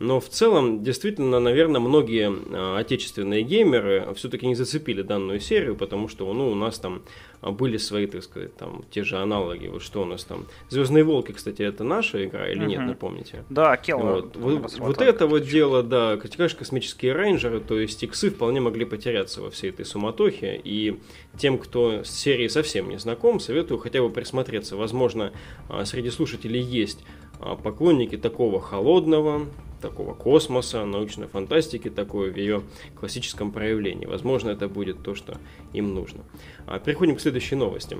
Но 0.00 0.20
в 0.20 0.28
целом, 0.28 0.84
действительно, 0.84 1.40
наверное, 1.40 1.80
многие 1.80 2.30
э, 2.30 2.78
отечественные 2.78 3.42
геймеры 3.42 4.06
все-таки 4.14 4.46
не 4.46 4.54
зацепили 4.54 5.02
данную 5.02 5.40
серию, 5.40 5.74
потому 5.74 6.08
что 6.08 6.32
ну, 6.32 6.50
у 6.50 6.54
нас 6.54 6.78
там 6.78 7.02
были 7.42 7.76
свои, 7.76 8.06
так 8.06 8.22
сказать, 8.22 8.56
там 8.56 8.84
те 8.90 9.04
же 9.04 9.16
аналоги. 9.16 9.68
Вот 9.68 9.82
что 9.82 10.02
у 10.02 10.04
нас 10.04 10.24
там. 10.24 10.46
Звездные 10.68 11.04
волки, 11.04 11.32
кстати, 11.32 11.62
это 11.62 11.84
наша 11.84 12.24
игра 12.24 12.48
или 12.48 12.60
угу. 12.60 12.68
нет, 12.68 12.80
напомните? 12.80 13.44
Да, 13.48 13.76
Келла. 13.76 14.22
Вот, 14.22 14.36
вот, 14.36 14.78
вот 14.78 15.02
это 15.02 15.26
вот 15.26 15.44
дело, 15.44 15.82
да, 15.82 16.16
конечно, 16.16 16.58
космические 16.58 17.12
рейнджеры, 17.14 17.60
то 17.60 17.78
есть 17.78 18.02
иксы 18.02 18.30
вполне 18.30 18.60
могли 18.60 18.84
потеряться 18.84 19.42
во 19.42 19.50
всей 19.50 19.70
этой 19.70 19.84
суматохе. 19.84 20.60
И 20.62 21.00
тем, 21.36 21.58
кто 21.58 22.04
с 22.04 22.10
серией 22.10 22.48
совсем 22.48 22.88
не 22.88 22.98
знаком, 22.98 23.40
советую 23.40 23.78
хотя 23.78 24.02
бы 24.02 24.10
присмотреться. 24.10 24.76
Возможно, 24.76 25.32
а, 25.68 25.84
среди 25.84 26.10
слушателей 26.10 26.60
есть 26.60 27.04
а, 27.40 27.56
поклонники 27.56 28.16
такого 28.16 28.60
холодного, 28.60 29.46
такого 29.80 30.14
космоса, 30.14 30.84
научной 30.84 31.26
фантастики 31.26 31.88
такой 31.88 32.30
в 32.30 32.36
ее 32.36 32.62
классическом 32.98 33.52
проявлении. 33.52 34.06
Возможно, 34.06 34.50
это 34.50 34.68
будет 34.68 35.02
то, 35.02 35.14
что 35.14 35.38
им 35.72 35.94
нужно. 35.94 36.24
А 36.66 36.78
переходим 36.78 37.16
к 37.16 37.20
следующей 37.20 37.56
новости. 37.56 37.96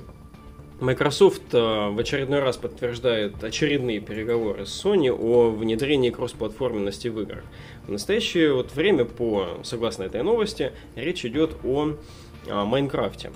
Microsoft 0.80 1.42
а, 1.52 1.90
в 1.90 1.98
очередной 1.98 2.38
раз 2.38 2.56
подтверждает 2.56 3.42
очередные 3.42 4.00
переговоры 4.00 4.64
с 4.64 4.84
Sony 4.84 5.10
о 5.10 5.50
внедрении 5.50 6.10
кроссплатформенности 6.10 7.08
в 7.08 7.20
играх. 7.20 7.42
В 7.86 7.90
настоящее 7.90 8.52
вот 8.52 8.72
время, 8.72 9.04
по, 9.04 9.58
согласно 9.64 10.04
этой 10.04 10.22
новости, 10.22 10.72
речь 10.94 11.24
идет 11.24 11.56
о, 11.64 11.96
о 12.48 12.64
Майнкрафте. 12.64 13.32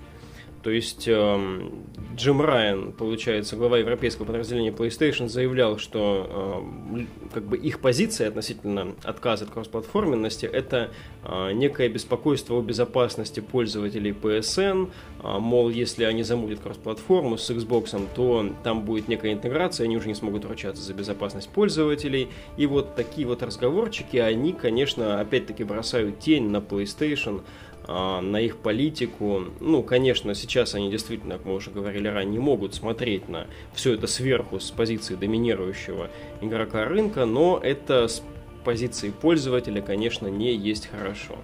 То 0.62 0.71
есть 0.71 1.09
эм, 1.09 1.87
Джим 2.14 2.40
Райан, 2.40 2.92
получается, 2.92 3.57
глава 3.57 3.78
европейского 3.78 4.26
подразделения 4.26 4.71
PlayStation, 4.71 5.28
заявлял, 5.28 5.78
что 5.78 6.62
эм, 6.62 7.09
как 7.35 7.45
бы 7.45 7.57
их 7.57 7.81
позиция 7.81 8.28
относительно 8.28 8.95
отказа 9.02 9.45
от 9.45 9.50
кроссплатформенности 9.50 10.47
это 10.47 10.90
э, 11.25 11.52
некое 11.52 11.88
беспокойство 11.88 12.54
о 12.54 12.62
безопасности 12.62 13.40
пользователей 13.40 14.12
PSN, 14.12 14.90
э, 15.23 15.38
мол, 15.38 15.69
если 15.69 16.04
они 16.04 16.23
замутят 16.23 16.61
кроссплатформу 16.61 17.38
с 17.38 17.50
Xbox, 17.50 18.09
то 18.14 18.49
там 18.62 18.85
будет 18.85 19.09
некая 19.09 19.33
интеграция, 19.33 19.87
они 19.87 19.97
уже 19.97 20.07
не 20.07 20.14
смогут 20.14 20.45
ручаться 20.45 20.83
за 20.83 20.95
безопасность 20.95 21.49
пользователей. 21.49 22.28
И 22.57 22.66
вот 22.66 22.95
такие 22.95 23.26
вот 23.26 23.42
разговорчики, 23.42 24.16
они, 24.16 24.52
конечно, 24.52 25.21
опять-таки 25.21 25.64
бросают 25.64 26.21
тень 26.21 26.50
на 26.50 26.59
PlayStation, 26.59 27.42
на 27.88 28.40
их 28.40 28.58
политику. 28.58 29.44
Ну, 29.60 29.82
конечно, 29.82 30.34
сейчас 30.34 30.74
они 30.74 30.90
действительно, 30.90 31.36
как 31.36 31.46
мы 31.46 31.54
уже 31.54 31.70
говорили 31.70 32.08
ранее, 32.08 32.32
не 32.32 32.38
могут 32.38 32.74
смотреть 32.74 33.28
на 33.28 33.46
все 33.74 33.94
это 33.94 34.06
сверху 34.06 34.60
с 34.60 34.70
позиции 34.70 35.14
доминирующего 35.14 36.10
игрока 36.40 36.84
рынка, 36.84 37.24
но 37.24 37.58
это 37.62 38.06
с 38.06 38.22
позиции 38.64 39.10
пользователя, 39.10 39.82
конечно, 39.82 40.28
не 40.28 40.54
есть 40.54 40.86
хорошо. 40.86 41.36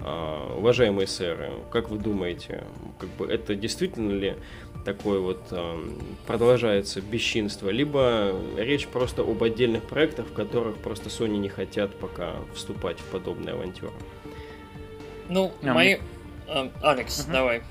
Uh, 0.00 0.58
уважаемые 0.58 1.06
сэры, 1.06 1.50
как 1.70 1.88
вы 1.88 1.98
думаете, 1.98 2.64
как 2.98 3.08
бы 3.10 3.26
это 3.26 3.54
действительно 3.54 4.10
ли 4.10 4.34
такое 4.84 5.20
вот 5.20 5.40
uh, 5.50 6.02
продолжается 6.26 7.00
бесчинство, 7.00 7.70
либо 7.70 8.34
речь 8.58 8.86
просто 8.88 9.22
об 9.22 9.42
отдельных 9.42 9.84
проектах, 9.84 10.26
в 10.26 10.32
которых 10.32 10.76
просто 10.78 11.08
Sony 11.08 11.38
не 11.38 11.48
хотят 11.48 11.94
пока 11.94 12.34
вступать 12.54 12.98
в 12.98 13.04
подобные 13.04 13.54
авантюры? 13.54 13.92
Ну, 15.28 15.52
а, 15.62 15.72
мои... 15.72 15.96
А, 16.48 16.70
Алекс, 16.82 17.20
угу. 17.20 17.32
давай. 17.32 17.62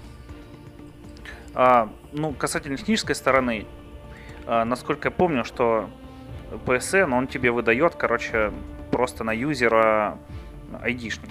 А, 1.53 1.89
ну, 2.11 2.33
касательно 2.33 2.77
технической 2.77 3.15
стороны, 3.15 3.65
а, 4.45 4.65
насколько 4.65 5.07
я 5.07 5.11
помню, 5.11 5.45
что 5.45 5.89
PSN, 6.65 7.13
он 7.13 7.27
тебе 7.27 7.51
выдает, 7.51 7.95
короче, 7.95 8.51
просто 8.91 9.23
на 9.23 9.31
юзера 9.31 10.17
айдишник. 10.81 11.29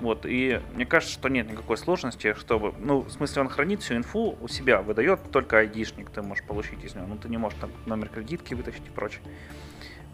Вот, 0.00 0.26
и 0.26 0.60
мне 0.74 0.86
кажется, 0.86 1.14
что 1.14 1.28
нет 1.28 1.50
никакой 1.50 1.76
сложности, 1.76 2.34
чтобы... 2.34 2.74
Ну, 2.78 3.00
в 3.00 3.10
смысле, 3.10 3.42
он 3.42 3.48
хранит 3.48 3.80
всю 3.80 3.94
инфу 3.94 4.36
у 4.40 4.48
себя, 4.48 4.82
выдает 4.82 5.20
только 5.30 5.58
айдишник, 5.58 6.10
ты 6.10 6.20
можешь 6.20 6.44
получить 6.44 6.82
из 6.84 6.94
него. 6.94 7.06
Ну, 7.06 7.16
ты 7.16 7.28
не 7.28 7.36
можешь 7.36 7.58
там 7.60 7.70
номер 7.86 8.08
кредитки 8.08 8.54
вытащить 8.54 8.86
и 8.86 8.90
прочее. 8.90 9.22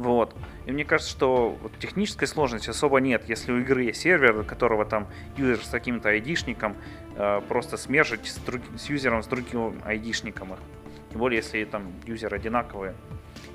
Вот. 0.01 0.35
И 0.65 0.73
мне 0.73 0.85
кажется, 0.85 1.11
что 1.11 1.59
вот, 1.63 1.73
технической 1.79 2.27
сложности 2.27 2.71
особо 2.71 3.01
нет, 3.01 3.29
если 3.29 3.53
у 3.53 3.59
игры 3.59 3.85
есть 3.85 4.01
сервер, 4.01 4.45
которого 4.45 4.85
там 4.85 5.07
юзер 5.37 5.63
с 5.63 5.69
каким-то 5.69 6.09
айдишником 6.09 6.77
э, 7.17 7.43
просто 7.49 7.77
смержить 7.77 8.27
с, 8.27 8.37
друг... 8.39 8.63
с 8.79 8.89
юзером 8.89 9.23
с 9.23 9.27
другим 9.27 9.81
айдишником 9.85 10.55
их. 10.55 10.59
Тем 11.11 11.19
более, 11.19 11.39
если 11.39 11.65
там 11.65 11.93
юзеры 12.07 12.37
одинаковые. 12.37 12.95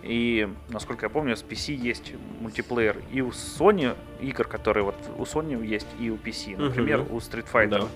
И, 0.06 0.48
насколько 0.70 1.08
я 1.08 1.10
помню, 1.10 1.36
с 1.36 1.44
PC 1.44 1.74
есть 1.74 2.14
мультиплеер 2.40 3.02
и 3.12 3.22
у 3.22 3.30
Sony 3.30 3.98
игр, 4.22 4.48
которые 4.48 4.84
вот 4.84 4.96
у 5.18 5.24
Sony 5.24 5.66
есть, 5.66 5.88
и 6.00 6.12
у 6.12 6.16
PC. 6.16 6.58
Например, 6.58 7.02
угу. 7.02 7.16
у 7.16 7.18
Street 7.18 7.48
Fighter. 7.52 7.82
Да. 7.82 7.88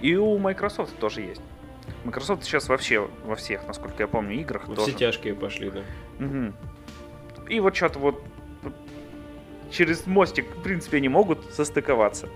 И 0.00 0.16
у 0.16 0.38
Microsoft 0.38 0.98
тоже 0.98 1.20
есть. 1.20 1.42
Microsoft 2.04 2.44
сейчас 2.44 2.68
вообще 2.68 3.08
во 3.24 3.36
всех, 3.36 3.66
насколько 3.66 4.02
я 4.02 4.08
помню, 4.08 4.40
играх 4.40 4.66
вот 4.66 4.76
тоже. 4.76 4.90
Все 4.90 4.98
тяжкие 4.98 5.34
пошли, 5.34 5.70
да. 5.70 5.82
Угу. 6.18 7.48
И 7.50 7.60
вот 7.60 7.76
что-то 7.76 7.98
вот 7.98 8.24
через 9.70 10.06
мостик, 10.06 10.46
в 10.46 10.62
принципе, 10.62 10.96
они 10.96 11.08
могут 11.08 11.44
состыковаться. 11.52 12.28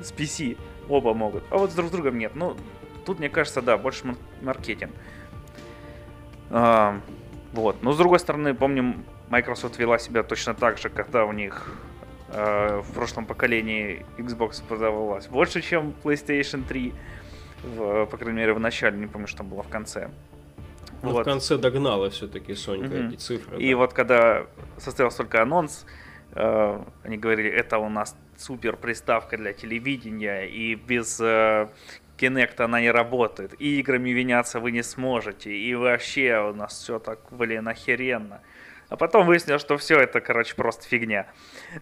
С 0.00 0.12
PC 0.12 0.56
оба 0.88 1.14
могут. 1.14 1.42
А 1.50 1.58
вот 1.58 1.72
с 1.72 1.74
друг 1.74 1.88
с 1.88 1.92
другом 1.92 2.18
нет. 2.18 2.32
Ну, 2.36 2.56
тут, 3.04 3.18
мне 3.18 3.28
кажется, 3.28 3.60
да, 3.60 3.76
больше 3.76 4.16
маркетинг. 4.40 4.92
А, 6.50 7.00
вот. 7.52 7.82
Но 7.82 7.92
с 7.92 7.98
другой 7.98 8.18
стороны, 8.18 8.54
помню, 8.54 8.96
Microsoft 9.28 9.78
вела 9.78 9.98
себя 9.98 10.22
точно 10.22 10.54
так 10.54 10.78
же, 10.78 10.88
когда 10.88 11.24
у 11.24 11.32
них 11.32 11.74
э, 12.28 12.80
в 12.80 12.92
прошлом 12.94 13.26
поколении 13.26 14.04
Xbox 14.18 14.62
продавалась 14.66 15.26
больше, 15.26 15.60
чем 15.60 15.94
PlayStation 16.02 16.64
3. 16.66 16.92
В, 17.76 18.06
по 18.06 18.16
крайней 18.16 18.38
мере, 18.38 18.54
в 18.54 18.60
начале, 18.60 18.98
не 18.98 19.06
помню, 19.06 19.28
что 19.28 19.38
там 19.38 19.48
было 19.48 19.62
в 19.62 19.68
конце. 19.68 20.10
Но 21.02 21.10
вот. 21.10 21.22
в 21.22 21.24
конце 21.24 21.58
догнала 21.58 22.10
все-таки 22.10 22.52
Sony 22.52 22.88
mm-hmm. 22.88 23.08
эти 23.08 23.16
цифры. 23.16 23.62
И 23.62 23.70
да. 23.70 23.76
вот 23.76 23.92
когда 23.92 24.46
состоялся 24.78 25.18
только 25.18 25.42
анонс, 25.42 25.84
э, 26.32 26.82
они 27.04 27.18
говорили, 27.18 27.50
это 27.50 27.78
у 27.78 27.88
нас 27.88 28.16
супер 28.36 28.76
приставка 28.76 29.36
для 29.36 29.52
телевидения, 29.52 30.46
и 30.46 30.74
без 30.74 31.20
э, 31.20 31.68
Kinect 32.22 32.62
она 32.62 32.80
не 32.80 32.90
работает, 32.90 33.54
и 33.60 33.80
играми 33.80 34.10
виняться 34.10 34.60
вы 34.60 34.70
не 34.70 34.82
сможете, 34.82 35.50
и 35.50 35.74
вообще 35.74 36.38
у 36.50 36.54
нас 36.54 36.78
все 36.78 36.98
так, 36.98 37.18
блин, 37.30 37.68
охеренно. 37.68 38.40
А 38.88 38.96
потом 38.96 39.26
выяснилось, 39.26 39.62
что 39.62 39.76
все 39.76 39.98
это, 39.98 40.20
короче, 40.20 40.54
просто 40.54 40.86
фигня, 40.86 41.26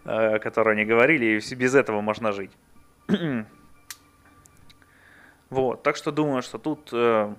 э, 0.05 0.39
которую 0.39 0.75
они 0.75 0.85
говорили, 0.85 1.41
и 1.41 1.55
без 1.55 1.75
этого 1.75 2.01
можно 2.01 2.33
жить. 2.33 2.53
вот, 5.51 5.83
так 5.83 5.97
что 5.97 6.13
думаю, 6.13 6.43
что 6.43 6.59
тут 6.59 6.89
э, 6.93 7.35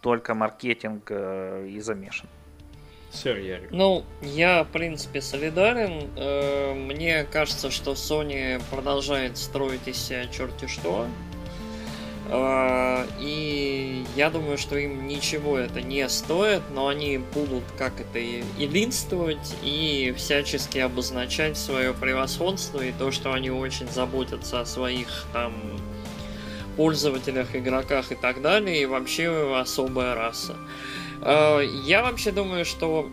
только 0.00 0.34
маркетинг 0.34 1.10
э, 1.10 1.68
и 1.68 1.80
замешан. 1.80 2.28
Сэр 3.10 3.38
Ярик. 3.38 3.70
Ну, 3.70 4.04
я, 4.20 4.64
в 4.64 4.68
принципе, 4.68 5.20
солидарен. 5.20 6.10
Э, 6.16 6.74
мне 6.74 7.24
кажется, 7.24 7.70
что 7.70 7.92
Sony 7.92 8.60
продолжает 8.70 9.38
строить 9.38 9.86
из 9.86 9.96
себя 9.96 10.26
черти 10.26 10.66
что. 10.66 11.06
А, 12.30 13.06
и 13.18 14.04
я 14.14 14.28
думаю, 14.28 14.58
что 14.58 14.76
им 14.76 15.06
ничего 15.06 15.58
это 15.58 15.80
не 15.80 16.06
стоит, 16.08 16.62
но 16.74 16.88
они 16.88 17.18
будут 17.18 17.64
как 17.78 18.00
это 18.00 18.18
и 18.18 18.42
линствовать 18.58 19.56
и 19.62 20.12
всячески 20.16 20.78
обозначать 20.78 21.56
свое 21.56 21.94
превосходство 21.94 22.80
и 22.80 22.92
то, 22.92 23.12
что 23.12 23.32
они 23.32 23.50
очень 23.50 23.88
заботятся 23.88 24.60
о 24.60 24.66
своих 24.66 25.26
там 25.32 25.54
пользователях, 26.76 27.56
игроках 27.56 28.12
и 28.12 28.14
так 28.14 28.42
далее, 28.42 28.82
и 28.82 28.86
вообще 28.86 29.58
особая 29.58 30.14
раса. 30.14 30.56
А, 31.22 31.60
я 31.60 32.02
вообще 32.02 32.30
думаю, 32.30 32.66
что 32.66 33.08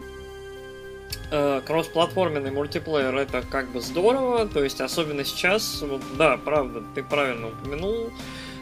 э, 1.32 1.62
кроссплатформенный 1.66 2.52
мультиплеер 2.52 3.16
это 3.16 3.44
как 3.50 3.72
бы 3.72 3.80
здорово, 3.80 4.46
то 4.46 4.62
есть 4.62 4.82
особенно 4.82 5.24
сейчас, 5.24 5.82
вот, 5.82 6.02
да, 6.18 6.38
правда, 6.38 6.84
ты 6.94 7.02
правильно 7.02 7.48
упомянул, 7.48 8.12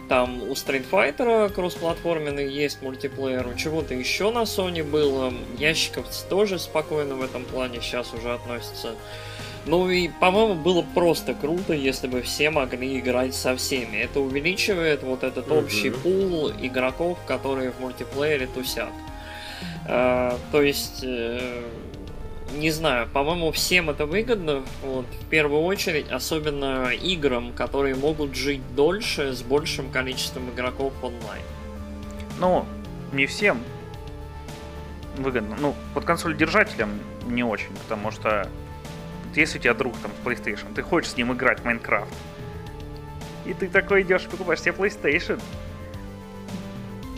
там 0.09 0.43
у 0.43 0.51
Street 0.51 0.85
Fighter 0.89 1.49
кроссплатформенный 1.51 2.51
есть 2.51 2.81
мультиплеер, 2.81 3.47
у 3.47 3.55
чего-то 3.55 3.93
еще 3.93 4.31
на 4.31 4.43
Sony 4.43 4.83
было. 4.83 5.33
Ящиков 5.57 6.05
тоже 6.29 6.59
спокойно 6.59 7.15
в 7.15 7.23
этом 7.23 7.45
плане 7.45 7.81
сейчас 7.81 8.13
уже 8.13 8.33
относится. 8.33 8.95
Ну 9.65 9.89
и, 9.89 10.09
по-моему, 10.09 10.55
было 10.55 10.85
просто 10.93 11.33
круто, 11.33 11.73
если 11.73 12.07
бы 12.07 12.21
все 12.21 12.49
могли 12.49 12.99
играть 12.99 13.33
со 13.33 13.55
всеми. 13.55 13.97
Это 13.97 14.19
увеличивает 14.19 15.03
вот 15.03 15.23
этот 15.23 15.47
mm-hmm. 15.47 15.63
общий 15.63 15.89
пул 15.89 16.51
игроков, 16.51 17.17
которые 17.25 17.71
в 17.71 17.79
мультиплеере 17.79 18.47
тусят. 18.47 18.91
А, 19.85 20.37
то 20.51 20.61
есть, 20.61 21.01
э, 21.03 21.63
не 22.57 22.71
знаю, 22.71 23.07
по-моему, 23.07 23.51
всем 23.51 23.89
это 23.89 24.05
выгодно, 24.05 24.63
вот, 24.83 25.05
в 25.05 25.25
первую 25.29 25.61
очередь, 25.63 26.09
особенно 26.11 26.89
играм, 26.91 27.51
которые 27.53 27.95
могут 27.95 28.35
жить 28.35 28.61
дольше 28.75 29.33
с 29.33 29.41
большим 29.41 29.89
количеством 29.89 30.49
игроков 30.49 30.93
онлайн. 31.01 31.41
Ну, 32.39 32.65
не 33.11 33.25
всем 33.25 33.59
выгодно. 35.17 35.55
Ну, 35.59 35.75
под 35.93 36.05
консоль 36.05 36.35
держателям 36.35 36.91
не 37.27 37.43
очень, 37.43 37.73
потому 37.87 38.11
что 38.11 38.49
если 39.35 39.57
у 39.57 39.61
тебя 39.61 39.73
друг 39.73 39.95
там 39.97 40.11
с 40.11 40.25
PlayStation, 40.25 40.73
ты 40.73 40.81
хочешь 40.81 41.11
с 41.11 41.17
ним 41.17 41.33
играть 41.33 41.61
в 41.61 41.65
Майнкрафт, 41.65 42.13
и 43.45 43.53
ты 43.53 43.67
такой 43.67 44.03
идешь, 44.03 44.25
покупаешь 44.27 44.61
себе 44.61 44.73
PlayStation. 44.73 45.41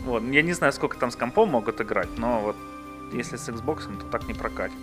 Вот, 0.05 0.23
я 0.23 0.41
не 0.41 0.53
знаю, 0.53 0.71
сколько 0.71 0.97
там 0.97 1.11
с 1.11 1.15
компом 1.15 1.49
могут 1.49 1.81
играть, 1.81 2.09
но 2.17 2.39
вот 2.39 2.55
если 3.13 3.37
с 3.37 3.49
Xbox, 3.49 3.97
то 3.97 4.05
так 4.05 4.27
не 4.27 4.33
прокатит. 4.33 4.77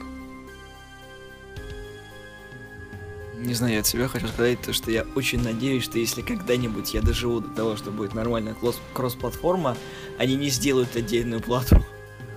Не 3.42 3.54
знаю, 3.54 3.74
я 3.74 3.80
от 3.80 3.86
себя 3.86 4.06
хочу 4.06 4.28
сказать, 4.28 4.60
то, 4.60 4.72
что 4.72 4.92
я 4.92 5.04
очень 5.16 5.42
надеюсь, 5.42 5.82
что 5.82 5.98
если 5.98 6.22
когда-нибудь 6.22 6.94
я 6.94 7.02
доживу 7.02 7.40
до 7.40 7.48
того, 7.48 7.76
что 7.76 7.90
будет 7.90 8.14
нормальная 8.14 8.54
кросс-платформа, 8.94 9.76
они 10.16 10.36
не 10.36 10.48
сделают 10.48 10.94
отдельную 10.94 11.42
плату. 11.42 11.84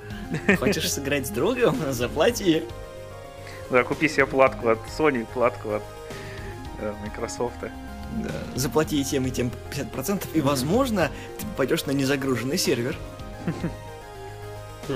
Хочешь 0.60 0.92
сыграть 0.92 1.28
с 1.28 1.30
другом? 1.30 1.78
Заплати. 1.92 2.64
Да, 3.70 3.84
купи 3.84 4.10
себе 4.10 4.26
платку 4.26 4.70
от 4.70 4.80
Sony, 4.98 5.28
платку 5.32 5.74
от 5.74 5.84
э, 6.80 6.94
Microsoft. 7.04 7.60
Да, 7.62 8.34
заплати 8.56 9.04
тем 9.04 9.28
и 9.28 9.32
тем 9.32 9.52
50%, 9.72 10.26
и, 10.34 10.42
возможно, 10.42 11.12
ты 11.40 11.46
пойдешь 11.56 11.86
на 11.86 11.92
незагруженный 11.92 12.58
сервер. 12.58 12.98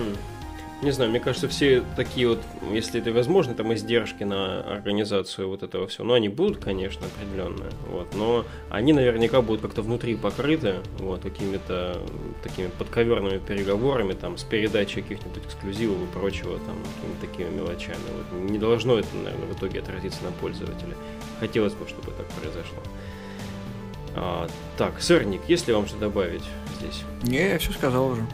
Не 0.81 0.91
знаю, 0.91 1.09
мне 1.09 1.19
кажется, 1.19 1.49
все 1.49 1.83
такие 1.97 2.29
вот, 2.29 2.39
если 2.71 3.01
это 3.01 3.11
возможно, 3.11 3.53
там 3.53 3.73
издержки 3.73 4.23
на 4.23 4.61
организацию 4.61 5.49
вот 5.49 5.61
этого 5.61 5.87
всего, 5.87 6.05
но 6.05 6.13
они 6.13 6.29
будут, 6.29 6.63
конечно, 6.63 7.05
определенные, 7.05 7.69
вот, 7.89 8.15
но 8.15 8.45
они 8.69 8.93
наверняка 8.93 9.41
будут 9.41 9.61
как-то 9.61 9.81
внутри 9.81 10.15
покрыты, 10.15 10.75
вот, 10.99 11.21
какими-то 11.21 12.01
такими 12.41 12.67
подковерными 12.67 13.39
переговорами, 13.39 14.13
там, 14.13 14.37
с 14.37 14.43
передачей 14.45 15.01
каких-нибудь 15.01 15.43
эксклюзивов 15.45 15.97
и 16.01 16.13
прочего, 16.17 16.57
там, 16.59 16.77
какими-то 16.95 17.27
такими 17.27 17.49
мелочами, 17.49 17.97
вот, 18.15 18.49
не 18.49 18.57
должно 18.57 18.99
это, 18.99 19.09
наверное, 19.21 19.47
в 19.47 19.57
итоге 19.57 19.81
отразиться 19.81 20.23
на 20.23 20.31
пользователе. 20.31 20.95
Хотелось 21.41 21.73
бы, 21.73 21.89
чтобы 21.89 22.11
так 22.11 22.25
произошло. 22.27 22.79
А, 24.15 24.47
так, 24.77 25.01
сырник, 25.01 25.41
есть 25.49 25.67
ли 25.67 25.73
вам 25.73 25.87
что 25.87 25.97
добавить 25.97 26.43
здесь? 26.79 27.03
Не, 27.23 27.49
я 27.49 27.59
все 27.59 27.73
сказал 27.73 28.11
уже. 28.11 28.25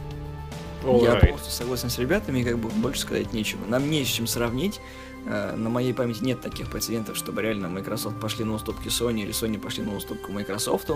All 0.86 1.02
я 1.02 1.14
right. 1.14 1.26
полностью 1.26 1.52
согласен 1.52 1.90
с 1.90 1.98
ребятами, 1.98 2.42
как 2.42 2.58
бы 2.58 2.68
больше 2.68 3.00
сказать 3.00 3.32
нечего. 3.32 3.60
Нам 3.66 3.90
не 3.90 4.04
с 4.04 4.08
чем 4.08 4.26
сравнить. 4.26 4.80
Э, 5.26 5.54
на 5.56 5.68
моей 5.68 5.92
памяти 5.92 6.22
нет 6.22 6.40
таких 6.40 6.70
прецедентов, 6.70 7.16
чтобы 7.16 7.42
реально 7.42 7.68
Microsoft 7.68 8.20
пошли 8.20 8.44
на 8.44 8.54
уступки 8.54 8.88
Sony 8.88 9.22
или 9.22 9.30
Sony 9.30 9.58
пошли 9.58 9.82
на 9.82 9.96
уступку 9.96 10.32
Microsoft, 10.32 10.90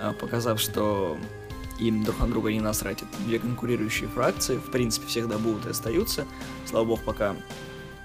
э, 0.00 0.12
показав, 0.18 0.60
что 0.60 1.16
им 1.78 2.04
друг 2.04 2.18
на 2.18 2.26
друга 2.26 2.52
не 2.52 2.60
насрать. 2.60 2.98
Это 2.98 3.22
две 3.26 3.38
конкурирующие 3.38 4.08
фракции, 4.08 4.56
в 4.56 4.70
принципе, 4.70 5.06
всегда 5.06 5.38
будут 5.38 5.66
и 5.66 5.70
остаются. 5.70 6.26
Слава 6.66 6.84
богу, 6.84 7.00
пока 7.04 7.36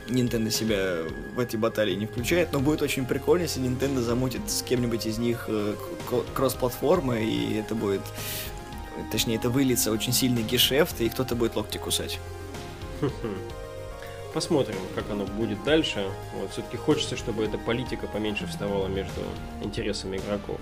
Nintendo 0.07 0.51
себя 0.51 0.99
в 1.35 1.39
эти 1.39 1.57
баталии 1.57 1.95
не 1.95 2.05
включает, 2.05 2.53
но 2.53 2.59
будет 2.59 2.81
очень 2.81 3.05
прикольно, 3.05 3.43
если 3.43 3.61
Nintendo 3.61 4.01
замутит 4.01 4.41
с 4.47 4.61
кем-нибудь 4.61 5.05
из 5.07 5.17
них 5.17 5.45
э, 5.47 5.75
кросс-платформы, 6.35 7.23
и 7.23 7.55
это 7.55 7.73
будет 7.75 8.01
точнее, 9.12 9.36
это 9.36 9.49
выльется 9.49 9.91
очень 9.91 10.13
сильный 10.13 10.43
гешефт, 10.43 11.01
и 11.01 11.10
кто-то 11.10 11.36
будет 11.36 11.55
локти 11.55 11.77
кусать. 11.77 12.19
Посмотрим, 14.34 14.75
как 14.95 15.10
оно 15.10 15.25
будет 15.25 15.63
дальше. 15.63 16.10
Вот, 16.34 16.51
все-таки 16.51 16.75
хочется, 16.75 17.15
чтобы 17.15 17.45
эта 17.45 17.58
политика 17.58 18.05
поменьше 18.08 18.45
вставала 18.47 18.88
между 18.88 19.21
интересами 19.62 20.17
игроков. 20.17 20.60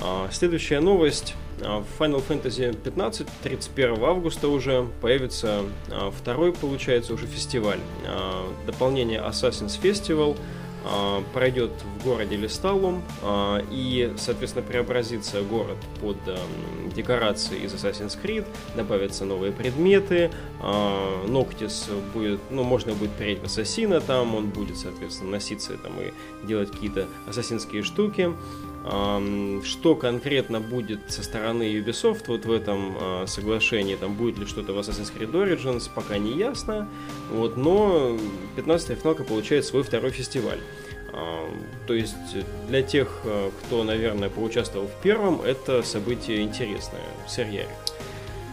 А, 0.00 0.28
следующая 0.30 0.80
новость. 0.80 1.34
А, 1.60 1.82
в 1.82 2.00
Final 2.00 2.22
Fantasy 2.26 2.76
15 2.76 3.26
31 3.42 4.04
августа 4.04 4.48
уже 4.48 4.86
появится 5.00 5.62
а, 5.90 6.10
второй, 6.10 6.52
получается, 6.52 7.14
уже 7.14 7.26
фестиваль. 7.26 7.80
Дополнение 8.66 9.20
Assassin's 9.20 9.80
Festival 9.80 10.36
пройдет 11.32 11.72
в 11.82 12.04
городе 12.04 12.36
Листалум 12.36 13.02
а, 13.22 13.62
и, 13.70 14.14
соответственно, 14.16 14.64
преобразится 14.64 15.42
город 15.42 15.76
под 16.00 16.16
эм, 16.26 16.90
декорации 16.94 17.58
из 17.58 17.74
Assassin's 17.74 18.18
Creed, 18.20 18.46
добавятся 18.76 19.24
новые 19.24 19.52
предметы, 19.52 20.30
а, 20.57 20.57
Ноктис 20.60 21.88
будет, 22.12 22.40
ну, 22.50 22.64
можно 22.64 22.92
будет 22.92 23.12
перейти 23.12 23.40
в 23.40 23.44
Ассасина 23.44 24.00
там, 24.00 24.34
он 24.34 24.46
будет, 24.48 24.76
соответственно, 24.76 25.32
носиться 25.32 25.76
там 25.78 25.92
и 26.00 26.12
делать 26.46 26.70
какие-то 26.70 27.06
ассасинские 27.28 27.82
штуки. 27.82 28.32
Что 29.64 29.94
конкретно 29.94 30.60
будет 30.60 31.12
со 31.12 31.22
стороны 31.22 31.62
Ubisoft 31.62 32.24
вот 32.28 32.46
в 32.46 32.50
этом 32.52 33.26
соглашении, 33.26 33.96
там 33.96 34.14
будет 34.14 34.38
ли 34.38 34.46
что-то 34.46 34.72
в 34.72 34.78
Assassin's 34.78 35.12
Creed 35.14 35.30
Origins, 35.32 35.90
пока 35.94 36.16
не 36.18 36.32
ясно, 36.32 36.88
вот, 37.30 37.56
но 37.56 38.16
15-я 38.56 38.96
финалка 38.96 39.24
получает 39.24 39.64
свой 39.64 39.82
второй 39.82 40.10
фестиваль. 40.10 40.60
То 41.86 41.94
есть 41.94 42.14
для 42.68 42.82
тех, 42.82 43.08
кто, 43.64 43.84
наверное, 43.84 44.28
поучаствовал 44.28 44.86
в 44.86 45.02
первом, 45.02 45.40
это 45.42 45.82
событие 45.82 46.42
интересное. 46.42 47.02
Сэр 47.26 47.46
Ярик. 47.48 47.68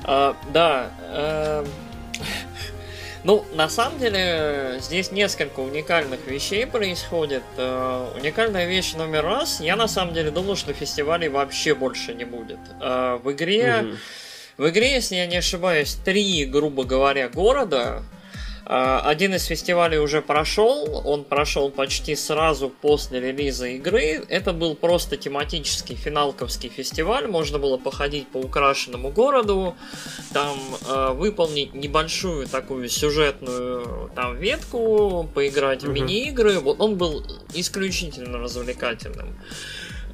А, 0.07 0.35
да. 0.53 0.91
Э, 1.01 1.65
ну, 3.23 3.45
на 3.53 3.69
самом 3.69 3.99
деле, 3.99 4.77
здесь 4.81 5.11
несколько 5.11 5.59
уникальных 5.61 6.27
вещей 6.27 6.67
происходит. 6.67 7.43
Э, 7.57 8.11
уникальная 8.15 8.67
вещь 8.67 8.93
номер 8.93 9.23
раз. 9.23 9.59
Я 9.59 9.75
на 9.75 9.87
самом 9.87 10.13
деле 10.13 10.31
думал, 10.31 10.55
что 10.55 10.73
фестивалей 10.73 11.29
вообще 11.29 11.73
больше 11.73 12.13
не 12.13 12.25
будет. 12.25 12.59
Э, 12.81 13.19
в 13.23 13.31
игре... 13.31 13.81
Угу. 13.81 13.95
В 14.57 14.69
игре, 14.69 14.93
если 14.93 15.15
я 15.15 15.27
не 15.27 15.35
ошибаюсь, 15.35 15.97
три, 16.05 16.45
грубо 16.45 16.85
говоря, 16.85 17.27
города, 17.27 18.03
один 18.65 19.35
из 19.35 19.45
фестивалей 19.45 19.99
уже 19.99 20.21
прошел, 20.21 21.03
он 21.05 21.23
прошел 21.23 21.69
почти 21.69 22.15
сразу 22.15 22.69
после 22.69 23.19
релиза 23.19 23.67
игры. 23.67 24.23
Это 24.27 24.53
был 24.53 24.75
просто 24.75 25.17
тематический 25.17 25.95
финалковский 25.95 26.69
фестиваль, 26.69 27.27
можно 27.27 27.59
было 27.59 27.77
походить 27.77 28.27
по 28.27 28.37
украшенному 28.37 29.09
городу, 29.11 29.75
там 30.33 30.57
э, 30.87 31.13
выполнить 31.13 31.73
небольшую 31.75 32.47
такую 32.47 32.89
сюжетную 32.89 34.09
там 34.15 34.37
ветку, 34.37 35.29
поиграть 35.33 35.83
в 35.83 35.89
мини-игры. 35.89 36.59
Вот 36.59 36.81
он 36.81 36.95
был 36.95 37.23
исключительно 37.53 38.39
развлекательным. 38.39 39.35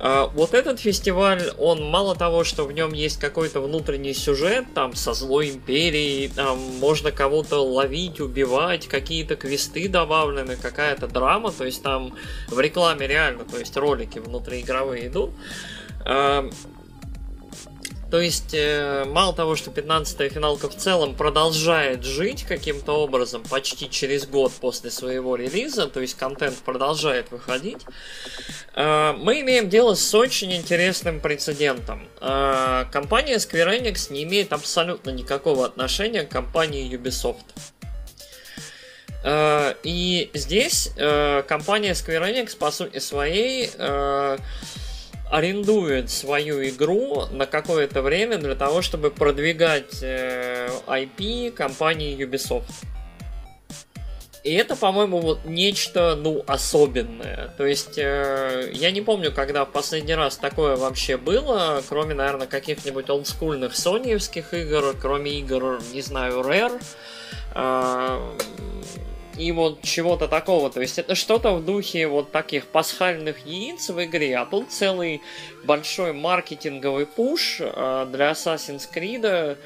А, 0.03 0.25
вот 0.33 0.55
этот 0.55 0.79
фестиваль, 0.79 1.51
он 1.59 1.83
мало 1.83 2.15
того, 2.15 2.43
что 2.43 2.65
в 2.65 2.71
нем 2.71 2.91
есть 2.91 3.19
какой-то 3.19 3.61
внутренний 3.61 4.15
сюжет, 4.15 4.65
там, 4.73 4.95
со 4.95 5.13
злой 5.13 5.51
империей, 5.51 6.27
там, 6.27 6.57
можно 6.57 7.11
кого-то 7.11 7.63
ловить, 7.63 8.19
убивать, 8.19 8.87
какие-то 8.87 9.35
квесты 9.35 9.87
добавлены, 9.87 10.55
какая-то 10.55 11.05
драма, 11.05 11.51
то 11.51 11.65
есть 11.65 11.83
там 11.83 12.15
в 12.47 12.59
рекламе 12.59 13.05
реально, 13.05 13.43
то 13.43 13.59
есть 13.59 13.77
ролики 13.77 14.17
внутриигровые 14.17 15.05
идут. 15.05 15.29
То 18.11 18.19
есть, 18.19 18.53
э, 18.53 19.05
мало 19.07 19.33
того, 19.33 19.55
что 19.55 19.71
15-я 19.71 20.29
финалка 20.29 20.69
в 20.69 20.75
целом 20.75 21.15
продолжает 21.15 22.03
жить 22.03 22.43
каким-то 22.43 22.91
образом 22.91 23.41
почти 23.49 23.89
через 23.89 24.27
год 24.27 24.51
после 24.51 24.91
своего 24.91 25.37
релиза, 25.37 25.87
то 25.87 26.01
есть 26.01 26.17
контент 26.17 26.57
продолжает 26.57 27.31
выходить, 27.31 27.79
э, 28.75 29.13
мы 29.13 29.39
имеем 29.39 29.69
дело 29.69 29.95
с 29.95 30.13
очень 30.13 30.53
интересным 30.53 31.21
прецедентом. 31.21 32.05
Э, 32.19 32.83
компания 32.91 33.37
Square 33.37 33.81
Enix 33.81 34.11
не 34.11 34.23
имеет 34.23 34.51
абсолютно 34.51 35.11
никакого 35.11 35.65
отношения 35.65 36.23
к 36.23 36.29
компании 36.29 36.93
Ubisoft. 36.93 37.45
И 39.83 40.31
здесь 40.33 40.89
компания 40.95 41.91
Square 41.91 42.33
Enix, 42.33 42.57
по 42.57 42.71
сути 42.71 42.97
своей, 42.97 43.69
арендует 45.31 46.11
свою 46.11 46.67
игру 46.67 47.25
на 47.31 47.45
какое-то 47.45 48.01
время 48.01 48.37
для 48.37 48.55
того, 48.55 48.81
чтобы 48.81 49.11
продвигать 49.11 50.03
э, 50.03 50.69
IP 50.87 51.51
компании 51.51 52.17
Ubisoft. 52.17 52.65
И 54.43 54.53
это, 54.53 54.75
по-моему, 54.75 55.19
вот 55.19 55.45
нечто, 55.45 56.15
ну, 56.15 56.43
особенное. 56.47 57.53
То 57.57 57.65
есть, 57.65 57.97
э, 57.97 58.71
я 58.73 58.91
не 58.91 59.01
помню, 59.01 59.31
когда 59.31 59.63
в 59.65 59.71
последний 59.71 60.15
раз 60.15 60.35
такое 60.35 60.75
вообще 60.75 61.15
было, 61.15 61.81
кроме, 61.87 62.13
наверное, 62.13 62.47
каких-нибудь 62.47 63.09
олдскульных 63.09 63.75
соневских 63.75 64.53
игр, 64.53 64.95
кроме 64.99 65.39
игр, 65.39 65.79
не 65.93 66.01
знаю, 66.01 66.41
Rare. 66.41 66.81
Э, 67.55 68.19
и 69.37 69.51
вот 69.51 69.81
чего-то 69.81 70.27
такого. 70.27 70.69
То 70.69 70.81
есть 70.81 70.99
это 70.99 71.15
что-то 71.15 71.53
в 71.55 71.65
духе 71.65 72.07
вот 72.07 72.31
таких 72.31 72.67
пасхальных 72.67 73.45
яиц 73.45 73.89
в 73.89 74.03
игре, 74.03 74.37
а 74.37 74.45
тут 74.45 74.71
целый 74.71 75.21
большой 75.63 76.13
маркетинговый 76.13 77.05
пуш 77.05 77.57
э, 77.59 78.07
для 78.11 78.31
Assassin's 78.31 78.87
Creed 78.93 79.57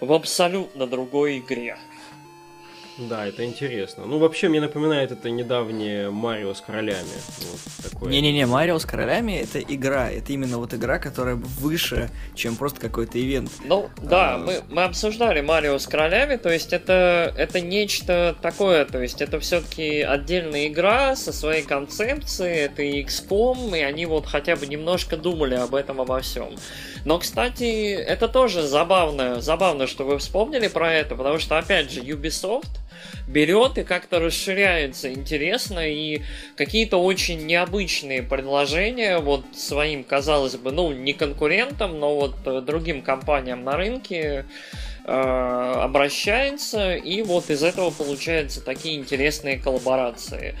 в 0.00 0.12
абсолютно 0.12 0.86
другой 0.86 1.38
игре. 1.38 1.78
Да, 2.98 3.26
это 3.26 3.44
интересно. 3.44 4.04
Ну, 4.06 4.18
вообще, 4.18 4.48
мне 4.48 4.60
напоминает 4.60 5.10
это 5.10 5.28
недавнее 5.28 6.10
Марио 6.10 6.54
с 6.54 6.60
королями. 6.60 7.08
Вот 7.94 8.10
Не-не-не, 8.10 8.46
Марио 8.46 8.78
с 8.78 8.84
королями 8.84 9.32
это 9.32 9.58
игра. 9.60 10.10
Это 10.10 10.32
именно 10.32 10.58
вот 10.58 10.74
игра, 10.74 10.98
которая 10.98 11.34
выше, 11.34 12.10
чем 12.34 12.54
просто 12.54 12.80
какой-то 12.80 13.20
ивент. 13.20 13.50
Ну, 13.64 13.90
да, 14.00 14.34
а... 14.34 14.38
мы, 14.38 14.62
мы 14.68 14.84
обсуждали 14.84 15.40
Марио 15.40 15.78
с 15.78 15.86
королями, 15.86 16.36
то 16.36 16.50
есть 16.50 16.72
это, 16.72 17.34
это 17.36 17.60
нечто 17.60 18.36
такое, 18.40 18.84
то 18.84 19.02
есть 19.02 19.20
это 19.20 19.40
все-таки 19.40 20.00
отдельная 20.00 20.68
игра 20.68 21.16
со 21.16 21.32
своей 21.32 21.62
концепцией, 21.62 22.66
это 22.66 22.82
XCOM, 22.82 23.76
и 23.76 23.82
они 23.82 24.06
вот 24.06 24.26
хотя 24.26 24.54
бы 24.54 24.66
немножко 24.66 25.16
думали 25.16 25.56
об 25.56 25.74
этом 25.74 26.00
обо 26.00 26.20
всем. 26.20 26.50
Но, 27.04 27.18
кстати, 27.18 27.92
это 27.92 28.28
тоже 28.28 28.62
забавно, 28.62 29.40
забавно, 29.40 29.86
что 29.86 30.04
вы 30.04 30.18
вспомнили 30.18 30.68
про 30.68 30.92
это, 30.92 31.14
потому 31.14 31.38
что, 31.38 31.58
опять 31.58 31.90
же, 31.90 32.00
Ubisoft 32.00 32.70
берет 33.28 33.76
и 33.78 33.84
как-то 33.84 34.20
расширяется 34.20 35.12
интересно, 35.12 35.86
и 35.86 36.22
какие-то 36.56 36.96
очень 36.96 37.44
необычные 37.46 38.22
предложения 38.22 39.18
вот 39.18 39.44
своим, 39.54 40.02
казалось 40.02 40.56
бы, 40.56 40.72
ну, 40.72 40.92
не 40.92 41.12
конкурентам, 41.12 41.98
но 41.98 42.16
вот 42.16 42.36
э, 42.46 42.62
другим 42.62 43.02
компаниям 43.02 43.64
на 43.64 43.76
рынке 43.76 44.46
э, 45.04 45.10
обращается, 45.12 46.94
и 46.94 47.22
вот 47.22 47.50
из 47.50 47.62
этого 47.62 47.90
получаются 47.90 48.62
такие 48.62 48.96
интересные 48.96 49.58
коллаборации. 49.58 50.54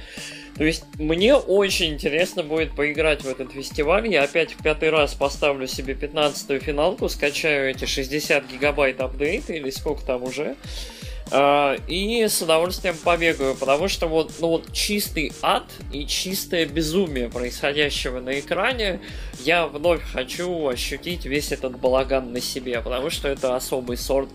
То 0.56 0.64
есть 0.64 0.84
мне 0.98 1.34
очень 1.34 1.94
интересно 1.94 2.44
будет 2.44 2.76
поиграть 2.76 3.22
в 3.22 3.28
этот 3.28 3.52
фестиваль. 3.52 4.06
Я 4.08 4.22
опять 4.22 4.52
в 4.52 4.62
пятый 4.62 4.90
раз 4.90 5.14
поставлю 5.14 5.66
себе 5.66 5.94
15-ю 5.94 6.60
финалку, 6.60 7.08
скачаю 7.08 7.70
эти 7.70 7.86
60 7.86 8.46
гигабайт 8.46 9.00
апдейта 9.00 9.52
или 9.52 9.70
сколько 9.70 10.04
там 10.04 10.22
уже. 10.22 10.56
Uh, 11.30 11.80
и 11.88 12.28
с 12.28 12.42
удовольствием 12.42 12.94
побегаю, 13.02 13.54
потому 13.54 13.88
что 13.88 14.06
вот, 14.06 14.34
ну 14.40 14.48
вот 14.48 14.70
чистый 14.74 15.32
ад 15.40 15.64
и 15.90 16.06
чистое 16.06 16.66
безумие 16.66 17.30
происходящего 17.30 18.20
на 18.20 18.38
экране 18.38 19.00
я 19.40 19.66
вновь 19.66 20.02
хочу 20.02 20.68
ощутить 20.68 21.24
весь 21.24 21.50
этот 21.50 21.78
балаган 21.80 22.34
на 22.34 22.42
себе, 22.42 22.78
потому 22.82 23.08
что 23.08 23.28
это 23.28 23.56
особый 23.56 23.96
сорт 23.96 24.28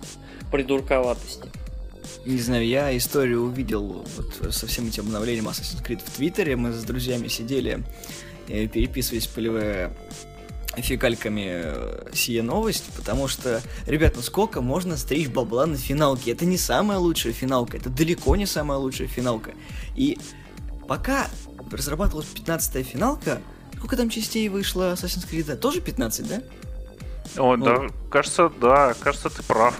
придурковатости. 0.51 1.47
Не 2.25 2.39
знаю, 2.39 2.67
я 2.67 2.95
историю 2.95 3.43
увидел 3.43 4.05
вот 4.15 4.53
со 4.53 4.67
всем 4.67 4.87
этим 4.87 5.05
обновлением 5.05 5.47
Assassin's 5.47 5.83
Creed 5.83 6.01
в 6.05 6.15
Твиттере. 6.15 6.55
Мы 6.55 6.73
с 6.73 6.83
друзьями 6.83 7.27
сидели, 7.27 7.83
переписывались 8.47 9.27
поливая 9.27 9.95
фекальками 10.77 11.45
э, 11.47 12.09
сия 12.13 12.43
новость, 12.43 12.85
потому 12.95 13.27
что, 13.27 13.61
ребят, 13.85 14.13
ну 14.15 14.21
сколько 14.21 14.61
можно 14.61 14.97
стричь 14.97 15.27
бабла 15.27 15.65
на 15.65 15.77
финалке? 15.77 16.31
Это 16.31 16.45
не 16.45 16.57
самая 16.57 16.97
лучшая 16.99 17.33
финалка, 17.33 17.77
это 17.77 17.89
далеко 17.89 18.35
не 18.35 18.45
самая 18.45 18.77
лучшая 18.77 19.07
финалка. 19.07 19.51
И 19.95 20.17
пока 20.87 21.27
разрабатывалась 21.71 22.27
15-я 22.33 22.83
финалка, 22.83 23.41
сколько 23.77 23.97
там 23.97 24.09
частей 24.09 24.47
вышло 24.49 24.93
Assassin's 24.93 25.27
Creed? 25.29 25.55
Тоже 25.57 25.81
15, 25.81 26.27
да? 26.27 26.41
О, 27.37 27.55
ну, 27.55 27.65
да, 27.65 27.87
кажется, 28.09 28.51
да, 28.61 28.93
кажется, 28.99 29.29
ты 29.29 29.43
прав. 29.43 29.79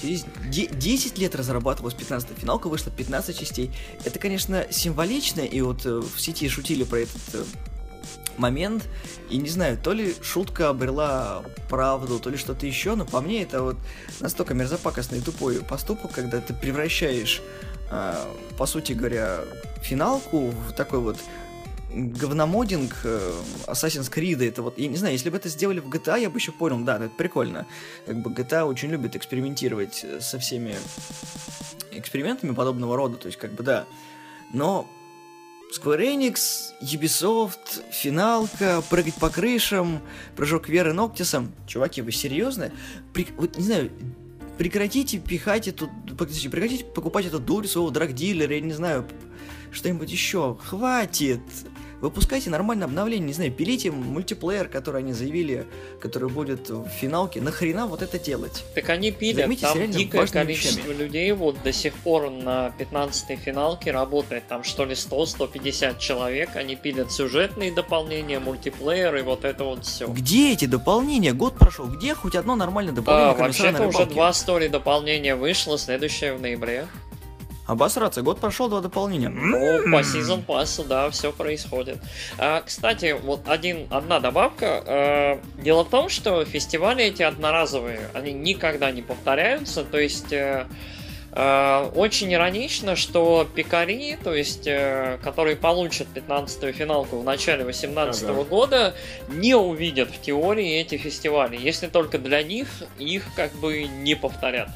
Через 0.00 0.24
10 0.44 1.18
лет 1.18 1.34
разрабатывалась 1.34 1.94
15 1.94 2.28
финалка, 2.36 2.68
вышло 2.68 2.90
15 2.90 3.38
частей. 3.38 3.70
Это, 4.04 4.18
конечно, 4.18 4.66
символично, 4.70 5.40
и 5.40 5.60
вот 5.60 5.86
э, 5.86 6.00
в 6.00 6.20
сети 6.20 6.48
шутили 6.48 6.84
про 6.84 7.00
этот 7.00 7.22
э, 7.34 7.44
момент, 8.36 8.88
и 9.30 9.36
не 9.36 9.48
знаю, 9.48 9.78
то 9.78 9.92
ли 9.92 10.14
шутка 10.22 10.70
обрела 10.70 11.44
правду, 11.68 12.18
то 12.18 12.30
ли 12.30 12.36
что-то 12.36 12.66
еще, 12.66 12.94
но 12.94 13.04
по 13.04 13.20
мне 13.20 13.42
это 13.42 13.62
вот 13.62 13.76
настолько 14.20 14.54
мерзопакостный 14.54 15.18
и 15.18 15.20
тупой 15.20 15.56
поступок, 15.62 16.12
когда 16.12 16.40
ты 16.40 16.54
превращаешь, 16.54 17.42
э, 17.90 18.14
по 18.56 18.66
сути 18.66 18.92
говоря, 18.92 19.40
финалку 19.82 20.50
в 20.50 20.72
такой 20.72 20.98
вот 21.00 21.18
говномодинг 21.98 22.94
э, 23.04 23.32
Assassin's 23.66 24.12
Creed, 24.12 24.46
это 24.46 24.62
вот, 24.62 24.78
я 24.78 24.88
не 24.88 24.96
знаю, 24.96 25.14
если 25.14 25.30
бы 25.30 25.36
это 25.36 25.48
сделали 25.48 25.80
в 25.80 25.88
GTA, 25.88 26.20
я 26.20 26.30
бы 26.30 26.38
еще 26.38 26.52
понял, 26.52 26.78
да, 26.80 26.96
это 26.96 27.10
прикольно. 27.10 27.66
Как 28.06 28.20
бы 28.22 28.30
GTA 28.30 28.64
очень 28.64 28.90
любит 28.90 29.16
экспериментировать 29.16 30.04
со 30.20 30.38
всеми 30.38 30.76
экспериментами 31.90 32.54
подобного 32.54 32.96
рода, 32.96 33.16
то 33.16 33.26
есть 33.26 33.38
как 33.38 33.52
бы 33.52 33.62
да. 33.62 33.86
Но 34.52 34.88
Square 35.76 36.00
Enix, 36.00 36.72
Ubisoft, 36.80 37.82
финалка, 37.90 38.82
прыгать 38.88 39.14
по 39.14 39.28
крышам, 39.28 40.00
прыжок 40.34 40.68
Веры 40.68 40.92
Ноктисом. 40.92 41.52
Чуваки, 41.66 42.00
вы 42.00 42.12
серьезно? 42.12 42.72
При... 43.12 43.26
Вот, 43.36 43.58
не 43.58 43.64
знаю, 43.64 43.90
прекратите 44.56 45.18
пихать 45.18 45.68
эту... 45.68 45.90
Прекратите 46.16 46.84
покупать 46.84 47.26
эту 47.26 47.38
дурь 47.38 47.66
своего 47.66 47.90
драгдилера, 47.90 48.54
я 48.54 48.60
не 48.62 48.72
знаю, 48.72 49.06
что-нибудь 49.70 50.10
еще. 50.10 50.56
Хватит! 50.64 51.40
Выпускайте 52.00 52.48
нормальное 52.50 52.86
обновление, 52.86 53.26
не 53.26 53.32
знаю, 53.32 53.50
пилите 53.50 53.90
мультиплеер, 53.90 54.68
который 54.68 55.00
они 55.00 55.12
заявили, 55.12 55.66
который 56.00 56.28
будет 56.28 56.70
в 56.70 56.88
финалке. 56.88 57.40
Нахрена 57.40 57.86
вот 57.86 58.02
это 58.02 58.18
делать? 58.18 58.64
Так 58.74 58.88
они 58.90 59.10
пилят, 59.10 59.38
Займитесь 59.38 59.62
там 59.62 59.90
дикое 59.90 60.26
количество 60.26 60.88
вещами. 60.88 61.02
людей 61.02 61.32
вот 61.32 61.60
до 61.62 61.72
сих 61.72 61.94
пор 61.94 62.30
на 62.30 62.72
15-й 62.78 63.36
финалке 63.36 63.90
работает. 63.90 64.46
Там 64.46 64.62
что 64.62 64.84
ли 64.84 64.92
100-150 64.92 65.98
человек, 65.98 66.50
они 66.54 66.76
пилят 66.76 67.10
сюжетные 67.10 67.72
дополнения, 67.72 68.38
мультиплеер 68.38 69.16
и 69.16 69.22
вот 69.22 69.44
это 69.44 69.64
вот 69.64 69.84
все. 69.84 70.06
Где 70.06 70.52
эти 70.52 70.66
дополнения? 70.66 71.32
Год 71.32 71.58
прошел, 71.58 71.86
где 71.86 72.14
хоть 72.14 72.36
одно 72.36 72.54
нормальное 72.54 72.94
дополнение? 72.94 73.32
А, 73.32 73.34
вообще-то 73.34 73.86
уже 73.86 74.06
два 74.06 74.32
стори 74.32 74.68
дополнения 74.68 75.34
вышло, 75.34 75.76
следующее 75.78 76.34
в 76.34 76.40
ноябре. 76.40 76.86
Обосраться, 77.68 78.22
год 78.22 78.40
прошел, 78.40 78.70
два 78.70 78.80
дополнения. 78.80 79.28
Ну, 79.28 79.92
по 79.92 80.02
сезон 80.02 80.42
пассу, 80.42 80.84
да, 80.84 81.10
все 81.10 81.32
происходит. 81.32 81.98
А, 82.38 82.62
кстати, 82.62 83.14
вот 83.22 83.42
один, 83.46 83.86
одна 83.90 84.20
добавка. 84.20 84.82
А, 84.86 85.40
дело 85.58 85.84
в 85.84 85.90
том, 85.90 86.08
что 86.08 86.46
фестивали 86.46 87.04
эти 87.04 87.22
одноразовые, 87.22 88.08
они 88.14 88.32
никогда 88.32 88.90
не 88.90 89.02
повторяются, 89.02 89.84
то 89.84 89.98
есть... 89.98 90.32
А, 91.30 91.92
очень 91.94 92.32
иронично, 92.32 92.96
что 92.96 93.46
пикари, 93.54 94.16
то 94.24 94.34
есть, 94.34 94.66
э, 94.66 95.18
которые 95.22 95.56
получат 95.56 96.08
15-ю 96.14 96.72
финалку 96.72 97.18
в 97.18 97.24
начале 97.24 97.64
2018 97.64 98.24
ага. 98.24 98.44
года, 98.44 98.94
не 99.28 99.54
увидят 99.54 100.10
в 100.10 100.20
теории 100.22 100.80
эти 100.80 100.96
фестивали, 100.96 101.56
если 101.56 101.86
только 101.86 102.18
для 102.18 102.42
них 102.42 102.66
их 102.98 103.26
как 103.36 103.52
бы 103.52 103.84
не 103.84 104.14
повторят. 104.14 104.70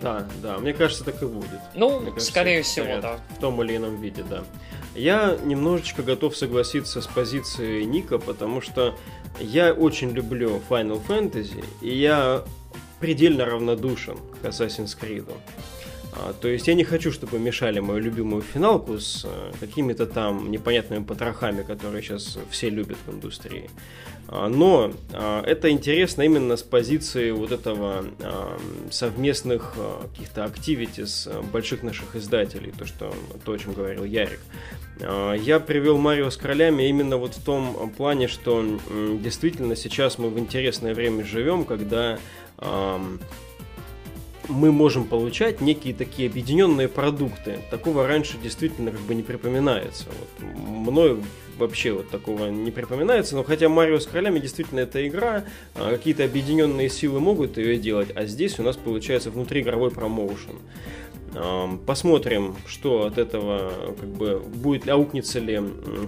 Да, 0.00 0.26
да, 0.42 0.58
мне 0.58 0.72
кажется, 0.72 1.04
так 1.04 1.22
и 1.22 1.26
будет. 1.26 1.60
Ну, 1.74 2.00
кажется, 2.00 2.30
скорее 2.30 2.62
всего, 2.62 3.00
да. 3.00 3.18
В 3.30 3.40
том 3.40 3.62
или 3.62 3.76
ином 3.76 4.00
виде, 4.00 4.22
да. 4.22 4.44
Я 4.94 5.36
немножечко 5.44 6.02
готов 6.02 6.36
согласиться 6.36 7.00
с 7.00 7.06
позицией 7.06 7.84
Ника, 7.84 8.18
потому 8.18 8.60
что 8.60 8.96
я 9.40 9.72
очень 9.72 10.10
люблю 10.10 10.60
Final 10.68 11.00
Fantasy, 11.06 11.64
и 11.80 11.96
я 11.96 12.44
предельно 13.00 13.44
равнодушен 13.44 14.18
к 14.42 14.44
Assassin's 14.44 14.98
Creed. 14.98 15.30
А, 16.18 16.32
то 16.32 16.48
есть 16.48 16.66
я 16.66 16.74
не 16.74 16.84
хочу, 16.84 17.12
чтобы 17.12 17.38
мешали 17.38 17.80
мою 17.80 18.00
любимую 18.00 18.42
финалку 18.42 18.98
с 18.98 19.24
э, 19.24 19.52
какими-то 19.60 20.06
там 20.06 20.50
непонятными 20.50 21.04
потрохами, 21.04 21.62
которые 21.62 22.02
сейчас 22.02 22.38
все 22.50 22.70
любят 22.70 22.98
в 23.06 23.12
индустрии. 23.12 23.70
А, 24.26 24.48
но 24.48 24.92
а, 25.12 25.42
это 25.44 25.70
интересно 25.70 26.22
именно 26.22 26.56
с 26.56 26.62
позиции 26.62 27.30
вот 27.30 27.52
этого 27.52 28.04
совместных 28.90 29.74
каких-то 30.10 30.44
активитис 30.44 31.28
больших 31.52 31.82
наших 31.82 32.16
издателей, 32.16 32.72
то, 32.76 32.84
что, 32.84 33.14
то, 33.44 33.52
о 33.52 33.58
чем 33.58 33.74
говорил 33.74 34.04
Ярик. 34.04 34.40
Я 35.00 35.60
привел 35.60 35.98
Марио 35.98 36.28
с 36.28 36.36
королями 36.36 36.88
именно 36.88 37.18
вот 37.18 37.34
в 37.34 37.44
том 37.44 37.90
плане, 37.96 38.26
что 38.26 38.64
действительно 39.22 39.76
сейчас 39.76 40.18
мы 40.18 40.28
в 40.28 40.38
интересное 40.38 40.92
время 40.92 41.24
живем, 41.24 41.64
когда 41.64 42.18
мы 44.48 44.72
можем 44.72 45.04
получать 45.04 45.60
некие 45.60 45.94
такие 45.94 46.28
объединенные 46.28 46.88
продукты. 46.88 47.58
Такого 47.70 48.06
раньше 48.06 48.36
действительно 48.42 48.90
как 48.90 49.00
бы 49.00 49.14
не 49.14 49.22
припоминается. 49.22 50.06
Вот 50.06 50.56
мною 50.56 51.22
вообще 51.58 51.92
вот 51.92 52.08
такого 52.08 52.48
не 52.48 52.70
припоминается, 52.70 53.36
но 53.36 53.44
хотя 53.44 53.68
Марио 53.68 53.98
с 53.98 54.06
королями 54.06 54.38
действительно 54.38 54.80
это 54.80 55.06
игра, 55.06 55.44
а, 55.74 55.90
какие-то 55.90 56.24
объединенные 56.24 56.88
силы 56.88 57.20
могут 57.20 57.58
ее 57.58 57.76
делать, 57.76 58.10
а 58.14 58.26
здесь 58.26 58.58
у 58.58 58.62
нас 58.62 58.76
получается 58.76 59.30
внутриигровой 59.30 59.90
промоушен. 59.90 60.56
Посмотрим, 61.86 62.56
что 62.66 63.06
от 63.06 63.18
этого 63.18 63.94
как 63.98 64.08
бы 64.08 64.40
будет, 64.40 64.88
аукнется 64.88 65.38
ли 65.38 65.60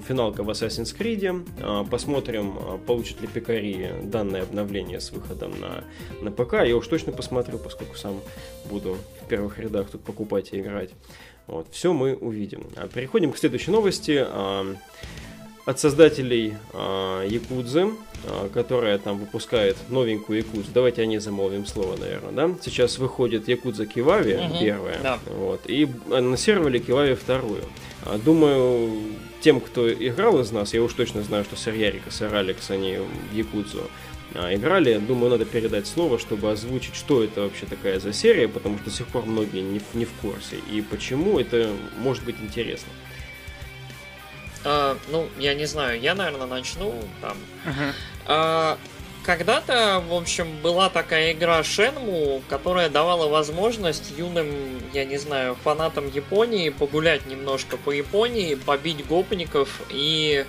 финалка 0.07 0.43
в 0.43 0.51
Assassin's 0.51 0.97
Creed. 0.97 1.47
А, 1.61 1.85
посмотрим, 1.85 2.59
а, 2.59 2.79
получит 2.79 3.21
ли 3.21 3.27
Пикари 3.27 3.91
данное 4.03 4.43
обновление 4.43 5.01
с 5.01 5.11
выходом 5.13 5.53
на, 5.61 5.85
на 6.23 6.31
ПК. 6.31 6.55
Я 6.65 6.77
уж 6.77 6.87
точно 6.87 7.13
посмотрю, 7.13 7.59
поскольку 7.59 7.97
сам 7.97 8.21
буду 8.71 8.97
в 9.23 9.29
первых 9.29 9.59
рядах 9.59 9.91
тут 9.91 10.03
покупать 10.03 10.53
и 10.53 10.61
играть. 10.61 10.91
Вот, 11.47 11.67
все 11.71 11.93
мы 11.93 12.15
увидим. 12.15 12.67
Переходим 12.95 13.33
к 13.33 13.39
следующей 13.39 13.71
новости 13.71 14.25
от 15.71 15.79
создателей 15.79 16.57
э, 16.73 17.27
Якудзы, 17.29 17.91
э, 18.25 18.49
которая 18.53 18.99
там 18.99 19.19
выпускает 19.19 19.77
новенькую 19.89 20.39
Якудзу. 20.39 20.71
Давайте 20.75 21.03
о 21.03 21.07
ней 21.07 21.19
замолвим 21.19 21.65
слово, 21.65 21.97
наверное, 21.97 22.33
да? 22.33 22.51
Сейчас 22.61 22.99
выходит 22.99 23.49
Якудза 23.49 23.87
Кивави 23.87 24.35
угу, 24.35 24.59
первая, 24.61 24.99
да. 25.03 25.19
вот, 25.27 25.63
и 25.67 25.89
анонсировали 26.11 26.79
Кивави 26.81 27.15
вторую. 27.15 27.63
А, 28.05 28.19
думаю, 28.19 28.91
тем, 29.41 29.61
кто 29.61 29.91
играл 29.93 30.41
из 30.41 30.51
нас, 30.51 30.75
я 30.75 30.83
уж 30.83 30.93
точно 30.93 31.23
знаю, 31.23 31.45
что 31.45 31.57
Сэр 31.57 31.75
Ярик 31.75 32.09
и 32.09 32.11
Сэр 32.11 32.35
Алекс, 32.35 32.69
они 32.71 32.99
в 33.31 33.35
Якудзу 33.35 33.89
а, 34.35 34.53
играли. 34.53 34.99
Думаю, 34.99 35.31
надо 35.31 35.45
передать 35.45 35.87
слово, 35.87 36.19
чтобы 36.19 36.51
озвучить, 36.51 36.97
что 36.97 37.23
это 37.23 37.43
вообще 37.43 37.67
такая 37.67 38.01
за 38.01 38.13
серия, 38.13 38.49
потому 38.49 38.77
что 38.79 38.87
до 38.87 38.91
сих 38.91 39.07
пор 39.07 39.25
многие 39.25 39.61
не, 39.61 39.81
не 39.95 40.05
в 40.05 40.13
курсе. 40.15 40.57
И 40.73 40.83
почему 40.83 41.39
это 41.39 41.71
может 41.99 42.25
быть 42.25 42.37
интересно. 42.41 42.89
А, 44.65 44.97
ну, 45.09 45.29
я 45.39 45.55
не 45.55 45.67
знаю, 45.67 46.01
я, 46.01 46.15
наверное, 46.15 46.47
начну 46.47 46.95
там. 47.21 47.37
Uh-huh. 47.65 47.93
А, 48.27 48.79
когда-то, 49.25 50.03
в 50.09 50.15
общем, 50.15 50.57
была 50.63 50.89
такая 50.89 51.33
игра 51.33 51.61
Shenmue, 51.61 52.43
которая 52.49 52.89
давала 52.89 53.29
возможность 53.29 54.13
юным, 54.17 54.49
я 54.93 55.05
не 55.05 55.19
знаю, 55.19 55.57
фанатам 55.63 56.09
Японии 56.09 56.71
погулять 56.71 57.27
немножко 57.27 57.77
по 57.77 57.91
Японии, 57.91 58.55
побить 58.55 59.07
гопников 59.07 59.83
и 59.91 60.45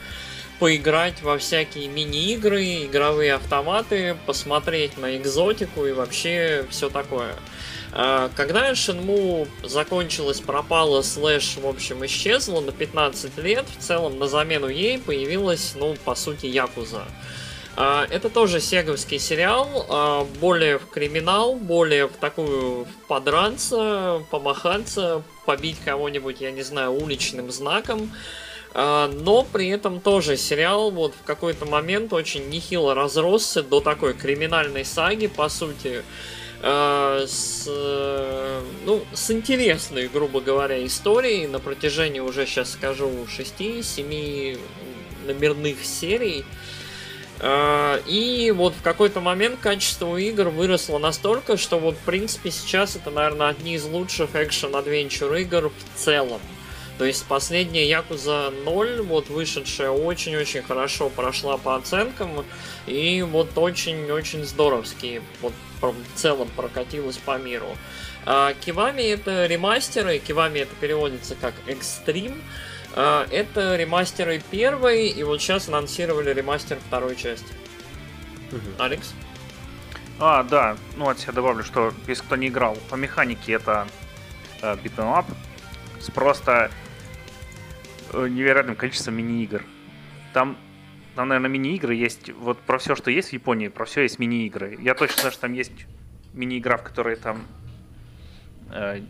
поиграть 0.60 1.22
во 1.22 1.38
всякие 1.38 1.88
мини-игры, 1.88 2.86
игровые 2.86 3.34
автоматы, 3.34 4.16
посмотреть 4.26 4.98
на 4.98 5.18
экзотику 5.18 5.86
и 5.86 5.92
вообще 5.92 6.66
все 6.70 6.90
такое. 6.90 7.34
А, 7.34 7.40
когда 7.92 8.72
Shenmue 8.72 9.48
закончилась, 9.64 10.40
пропала, 10.40 11.02
слэш, 11.02 11.58
в 11.58 11.68
общем, 11.68 12.06
исчезла 12.06 12.62
на 12.62 12.72
15 12.72 13.38
лет, 13.40 13.66
в 13.78 13.82
целом 13.82 14.18
на 14.18 14.28
замену 14.28 14.68
ей 14.68 14.98
появилась, 14.98 15.74
ну, 15.76 15.96
по 16.06 16.16
сути, 16.16 16.46
Якуза. 16.46 17.04
А, 17.76 18.06
это 18.10 18.30
тоже 18.30 18.60
сеговский 18.60 19.18
сериал, 19.18 19.86
а, 19.90 20.28
более 20.40 20.78
в 20.78 20.88
криминал, 20.88 21.56
более 21.56 22.08
в 22.08 22.14
такую 22.14 22.86
подранца, 23.08 24.22
помахаться, 24.30 25.24
побить 25.46 25.78
кого-нибудь, 25.84 26.42
я 26.42 26.52
не 26.52 26.64
знаю, 26.64 26.92
уличным 26.92 27.52
знаком. 27.52 28.12
Но 28.74 29.46
при 29.52 29.68
этом 29.68 30.00
тоже 30.00 30.38
сериал 30.38 30.92
вот 30.92 31.14
в 31.14 31.26
какой-то 31.26 31.66
момент 31.66 32.14
очень 32.14 32.48
нехило 32.48 32.96
разросся 32.96 33.64
до 33.64 33.82
такой 33.82 34.14
криминальной 34.14 34.86
саги, 34.86 35.28
по 35.28 35.50
сути. 35.50 36.04
Э, 36.64 37.26
с, 37.28 37.66
ну, 38.86 39.04
с 39.14 39.32
интересной, 39.32 40.08
грубо 40.08 40.42
говоря, 40.42 40.86
историей 40.86 41.48
на 41.48 41.60
протяжении 41.60 42.20
уже, 42.20 42.46
сейчас 42.46 42.72
скажу, 42.72 43.10
6-7 43.28 44.60
номерных 45.26 45.84
серий. 45.84 46.46
Э, 47.40 48.00
и 48.06 48.54
вот 48.56 48.76
в 48.76 48.84
какой-то 48.84 49.22
момент 49.22 49.60
качество 49.60 50.16
игр 50.18 50.50
выросло 50.50 51.00
настолько, 51.00 51.58
что 51.58 51.80
вот, 51.80 51.96
в 51.96 52.06
принципе, 52.06 52.52
сейчас 52.52 52.96
это, 52.96 53.10
наверное, 53.10 53.48
одни 53.48 53.74
из 53.74 53.86
лучших 53.86 54.36
экшен-адвенчур 54.36 55.34
игр 55.42 55.70
в 55.70 56.00
целом. 56.00 56.42
То 56.98 57.06
есть 57.06 57.26
последняя 57.26 57.88
Якуза 57.88 58.52
0, 58.64 59.02
вот 59.02 59.30
вышедшая, 59.30 59.90
очень-очень 59.90 60.62
хорошо 60.62 61.10
прошла 61.10 61.58
по 61.58 61.76
оценкам. 61.76 62.46
И 62.86 63.22
вот 63.24 63.58
очень-очень 63.58 64.46
здоровски. 64.46 65.22
Вот 65.42 65.54
в 65.82 65.96
целом 66.16 66.48
прокатилась 66.56 67.18
по 67.18 67.38
миру. 67.38 67.76
А, 68.26 68.54
Кивами 68.54 69.02
это 69.02 69.48
ремастеры, 69.48 70.20
Кивами 70.20 70.60
это 70.60 70.76
переводится 70.76 71.36
как 71.36 71.56
Extreme. 71.66 72.40
А, 72.94 73.26
это 73.32 73.76
ремастеры 73.76 74.42
первой, 74.52 75.08
и 75.08 75.24
вот 75.24 75.42
сейчас 75.42 75.70
анонсировали 75.70 76.32
ремастер 76.34 76.78
второй 76.88 77.16
части. 77.16 77.54
Угу. 78.52 78.60
Алекс? 78.78 79.14
А, 80.20 80.44
да, 80.44 80.78
ну 80.98 81.10
от 81.10 81.20
себя 81.20 81.32
добавлю, 81.34 81.64
что 81.64 81.94
если 82.08 82.24
кто 82.24 82.36
не 82.36 82.50
играл, 82.50 82.78
по 82.90 82.96
механике 82.96 83.54
это 83.54 83.88
beat'em 84.62 85.18
up 85.18 85.26
с 86.02 86.10
просто 86.12 86.72
э, 88.14 88.28
невероятным 88.28 88.76
количеством 88.76 89.16
мини-игр. 89.16 89.64
Там 90.34 90.58
там, 91.16 91.28
наверное, 91.28 91.50
мини-игры 91.50 91.94
есть. 91.94 92.30
Вот 92.30 92.58
про 92.60 92.78
все, 92.78 92.96
что 92.96 93.12
есть 93.12 93.30
в 93.30 93.34
Японии, 93.34 93.68
про 93.68 93.86
все 93.86 94.04
есть 94.04 94.18
мини-игры. 94.18 94.78
Я 94.80 94.94
точно 94.94 95.22
знаю, 95.22 95.32
что 95.34 95.42
там 95.42 95.54
есть 95.54 95.86
мини-игра, 96.34 96.78
в 96.78 96.84
которой 96.84 97.16
там... 97.18 97.44
Э, 98.70 99.02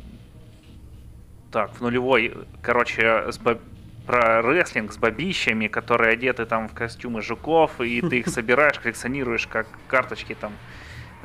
так, 1.51 1.75
в 1.75 1.81
нулевой, 1.81 2.33
короче, 2.61 3.31
с 3.31 3.37
бо... 3.37 3.59
про 4.07 4.41
рестлинг 4.41 4.93
с 4.93 4.97
бабищами, 4.97 5.67
которые 5.67 6.13
одеты 6.13 6.45
там 6.45 6.69
в 6.69 6.73
костюмы 6.73 7.21
жуков, 7.21 7.79
и 7.81 8.01
ты 8.01 8.19
их 8.19 8.27
собираешь, 8.29 8.79
коллекционируешь 8.79 9.47
как 9.47 9.67
карточки 9.87 10.33
там 10.33 10.53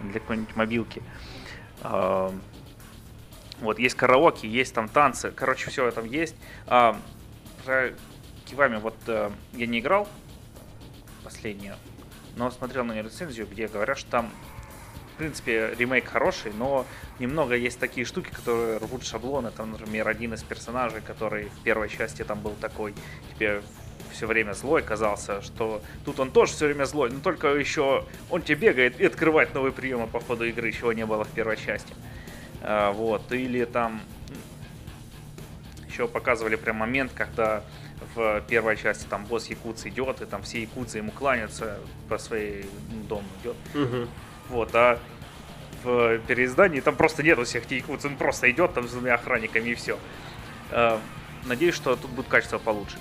для 0.02 0.20
какой-нибудь 0.20 0.56
мобилки. 0.56 1.02
А, 3.60 3.64
вот, 3.64 3.78
есть 3.78 3.94
караоке, 3.94 4.48
есть 4.48 4.74
там 4.74 4.88
танцы, 4.88 5.30
короче, 5.30 5.70
все 5.70 5.90
там 5.90 6.04
есть. 6.04 6.36
А, 6.66 6.98
Кивами 8.44 8.76
вот 8.76 8.94
э, 9.08 9.30
я 9.54 9.66
не 9.66 9.80
играл 9.80 10.08
последнее, 11.24 11.74
но 12.36 12.48
смотрел 12.52 12.84
на 12.84 13.02
рецензию, 13.02 13.48
где 13.50 13.66
говорят, 13.66 13.98
что 13.98 14.08
там 14.08 14.30
в 15.16 15.18
принципе, 15.18 15.74
ремейк 15.78 16.08
хороший, 16.08 16.52
но 16.52 16.84
немного 17.18 17.56
есть 17.56 17.80
такие 17.80 18.04
штуки, 18.04 18.28
которые 18.28 18.76
рвут 18.76 19.02
шаблоны. 19.02 19.50
Там, 19.50 19.72
например, 19.72 20.06
один 20.06 20.34
из 20.34 20.42
персонажей, 20.42 21.00
который 21.00 21.46
в 21.46 21.62
первой 21.62 21.88
части 21.88 22.22
там 22.22 22.42
был 22.42 22.52
такой, 22.60 22.94
тебе 23.34 23.62
все 24.12 24.26
время 24.26 24.52
злой 24.52 24.82
казался, 24.82 25.40
что 25.40 25.80
тут 26.04 26.20
он 26.20 26.30
тоже 26.30 26.52
все 26.52 26.66
время 26.66 26.84
злой, 26.84 27.10
но 27.10 27.20
только 27.20 27.48
еще 27.54 28.04
он 28.28 28.42
тебе 28.42 28.68
бегает 28.68 29.00
и 29.00 29.06
открывает 29.06 29.54
новые 29.54 29.72
приемы 29.72 30.06
по 30.06 30.20
ходу 30.20 30.44
игры, 30.44 30.70
чего 30.70 30.92
не 30.92 31.06
было 31.06 31.24
в 31.24 31.30
первой 31.30 31.56
части. 31.56 31.94
А, 31.94 32.15
вот, 32.66 33.30
или 33.30 33.64
там 33.64 34.00
еще 35.88 36.08
показывали 36.08 36.56
прям 36.56 36.76
момент, 36.76 37.12
когда 37.14 37.62
в 38.14 38.40
первой 38.42 38.76
части 38.76 39.06
там 39.06 39.24
босс 39.24 39.46
якутс 39.46 39.86
идет, 39.86 40.20
и 40.20 40.26
там 40.26 40.42
все 40.42 40.62
якутцы 40.62 40.98
ему 40.98 41.12
кланяются 41.12 41.78
по 42.08 42.18
своей 42.18 42.66
дому 43.08 43.24
идет. 43.42 43.56
Угу. 43.74 44.08
Вот, 44.50 44.74
а 44.74 44.98
в 45.82 46.18
переиздании 46.26 46.80
там 46.80 46.96
просто 46.96 47.22
нету 47.22 47.44
всех 47.44 47.64
этих 47.66 47.78
якутс, 47.78 48.04
он 48.04 48.16
просто 48.16 48.50
идет 48.50 48.74
там 48.74 48.88
с 48.88 48.92
двумя 48.92 49.14
охранниками 49.14 49.70
и 49.70 49.74
все. 49.74 49.98
А, 50.70 51.00
надеюсь, 51.44 51.74
что 51.74 51.96
тут 51.96 52.10
будет 52.10 52.28
качество 52.28 52.58
получше. 52.58 52.98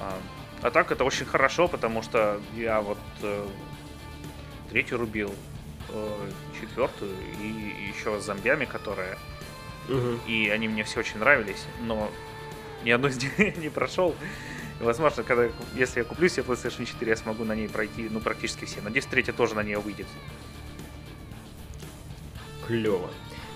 А, 0.00 0.18
а 0.62 0.70
так 0.70 0.92
это 0.92 1.04
очень 1.04 1.26
хорошо, 1.26 1.68
потому 1.68 2.02
что 2.02 2.40
я 2.54 2.80
вот 2.80 2.98
э, 3.22 3.46
третью 4.70 4.98
рубил, 4.98 5.34
четвертую 6.60 7.12
и 7.40 7.88
еще 7.88 8.20
с 8.20 8.24
зомбями, 8.24 8.64
которые... 8.64 9.18
Угу. 9.88 10.20
И 10.26 10.48
они 10.48 10.68
мне 10.68 10.82
все 10.84 11.00
очень 11.00 11.18
нравились, 11.18 11.64
но 11.82 12.10
ни 12.84 12.90
одну 12.90 13.08
из 13.08 13.22
них 13.22 13.38
не 13.56 13.68
прошел. 13.68 14.14
И, 14.80 14.82
возможно, 14.82 15.22
когда, 15.22 15.48
если 15.74 16.00
я 16.00 16.04
куплю 16.04 16.28
себе 16.28 16.42
PlayStation 16.42 16.84
4, 16.84 17.10
я 17.10 17.16
смогу 17.16 17.44
на 17.44 17.54
ней 17.54 17.68
пройти, 17.68 18.08
ну, 18.10 18.20
практически 18.20 18.64
все. 18.64 18.80
Надеюсь, 18.82 19.06
третья 19.06 19.32
тоже 19.32 19.54
на 19.54 19.62
нее 19.62 19.78
выйдет. 19.78 20.06
Клево. 22.66 23.10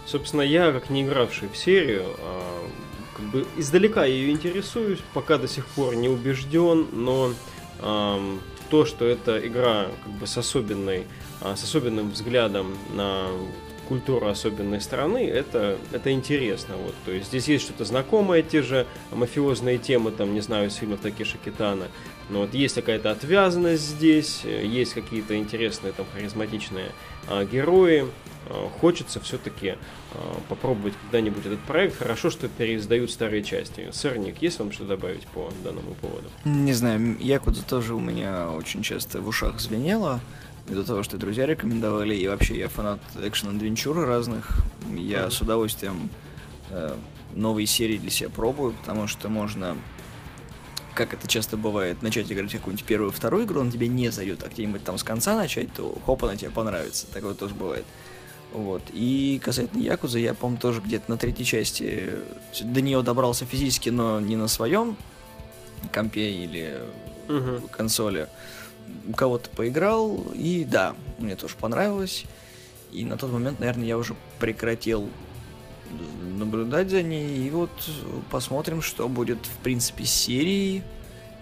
Собственно, 0.07 0.43
я, 0.43 0.73
как 0.73 0.89
не 0.89 1.03
игравший 1.03 1.49
в 1.49 1.57
серию, 1.57 2.17
а, 2.19 2.69
как 3.17 3.25
бы 3.27 3.47
издалека 3.57 4.05
ее 4.05 4.31
интересуюсь, 4.31 5.01
пока 5.15 5.37
до 5.37 5.49
сих 5.49 5.67
пор 5.67 5.95
не 5.95 6.09
убежден, 6.09 6.89
но 6.93 7.33
то, 8.71 8.85
что 8.85 9.07
эта 9.07 9.47
игра 9.47 9.89
как 10.05 10.13
бы 10.13 10.27
с 10.27 10.37
особенной, 10.37 11.07
с 11.41 11.65
особенным 11.65 12.11
взглядом 12.11 12.77
на 12.93 13.29
культуру 13.91 14.29
особенной 14.29 14.81
страны, 14.81 15.27
это, 15.27 15.77
это 15.91 16.13
интересно. 16.13 16.77
Вот. 16.77 16.95
То 17.05 17.11
есть 17.11 17.27
здесь 17.27 17.49
есть 17.49 17.65
что-то 17.65 17.85
знакомое, 17.85 18.43
те 18.43 18.63
же 18.63 18.87
мафиозные 19.11 19.79
темы, 19.79 20.13
там, 20.13 20.33
не 20.33 20.41
знаю, 20.41 20.69
из 20.69 20.77
фильмов 20.77 21.01
Такеши 21.01 21.39
Китана. 21.45 21.89
Но 22.29 22.43
вот 22.43 22.55
есть 22.55 22.77
какая-то 22.77 23.11
отвязанность 23.11 23.83
здесь, 23.83 24.45
есть 24.45 24.95
какие-то 24.95 25.37
интересные, 25.37 25.93
там, 25.93 26.07
харизматичные 26.15 26.93
а, 27.27 27.45
герои. 27.45 28.07
А, 28.47 28.69
хочется 28.81 29.19
все-таки 29.19 29.75
а, 30.15 30.41
попробовать 30.49 30.95
когда-нибудь 31.03 31.45
этот 31.45 31.61
проект. 31.61 31.99
Хорошо, 31.99 32.31
что 32.31 32.47
переиздают 32.49 33.11
старые 33.11 33.43
части. 33.43 33.89
Сырник, 33.91 34.41
есть 34.41 34.61
вам 34.61 34.71
что 34.71 34.85
добавить 34.85 35.27
по 35.27 35.51
данному 35.65 35.95
поводу? 35.95 36.31
Не 36.45 36.75
знаю, 36.75 37.17
Якудза 37.19 37.65
тоже 37.65 37.97
у 37.97 38.01
меня 38.01 38.51
очень 38.51 38.85
часто 38.85 39.21
в 39.21 39.27
ушах 39.27 39.59
звенело. 39.59 40.21
Ввиду 40.71 40.85
того, 40.85 41.03
что 41.03 41.17
друзья 41.19 41.47
рекомендовали, 41.47 42.15
и 42.15 42.29
вообще 42.29 42.57
я 42.57 42.69
фанат 42.69 43.01
экшен-адвенчуры 43.17 44.05
разных. 44.07 44.59
Я 44.97 45.23
Мгм. 45.23 45.31
с 45.33 45.41
удовольствием 45.41 46.09
э, 46.71 46.95
новые 47.35 47.67
серии 47.67 47.99
для 47.99 48.11
себя 48.11 48.31
пробую, 48.31 48.73
потому 48.75 49.09
что 49.09 49.29
можно, 49.29 49.77
как 50.95 51.13
это 51.13 51.27
часто 51.27 51.57
бывает, 51.57 52.03
начать 52.03 52.31
играть 52.31 52.53
какую-нибудь 52.53 52.85
первую, 52.87 53.11
вторую 53.11 53.47
игру, 53.47 53.61
он 53.61 53.73
тебе 53.73 53.89
не 53.89 54.11
зайдет, 54.13 54.45
а 54.45 54.49
где-нибудь 54.49 54.85
там 54.85 54.97
с 54.97 55.03
конца 55.03 55.35
начать, 55.35 55.73
то 55.73 55.99
хоп, 56.07 56.23
она 56.23 56.37
тебе 56.37 56.51
понравится. 56.53 57.09
Такое 57.13 57.35
тоже 57.35 57.57
бывает. 57.57 57.85
Вот. 58.53 58.83
И 58.93 59.41
касательно 59.45 59.83
Якузы, 59.83 60.21
я, 60.21 60.35
по-моему, 60.35 60.61
тоже 60.61 60.81
где-то 60.81 61.11
на 61.11 61.17
третьей 61.17 61.45
части 61.45 62.11
до 62.63 62.81
нее 62.81 63.03
добрался 63.03 63.45
физически, 63.45 63.89
но 63.89 64.21
не 64.21 64.37
на 64.37 64.47
своем 64.47 64.97
компе 65.93 66.31
или 66.31 66.79
Мгм. 67.27 67.63
консоли. 67.73 68.29
У 69.09 69.13
кого-то 69.13 69.51
поиграл, 69.51 70.25
и 70.35 70.65
да, 70.65 70.95
мне 71.19 71.37
тоже 71.37 71.55
понравилось. 71.59 72.25
И 72.93 73.05
на 73.05 73.17
тот 73.17 73.33
момент, 73.33 73.61
наверное, 73.61 73.87
я 73.87 73.99
уже 73.99 74.15
прекратил 74.39 75.09
наблюдать 76.23 76.91
за 76.91 77.03
ней. 77.03 77.47
И 77.47 77.51
вот 77.51 77.71
посмотрим, 78.31 78.83
что 78.83 79.09
будет, 79.09 79.39
в 79.39 79.59
принципе, 79.63 80.05
с 80.05 80.13
серией. 80.13 80.83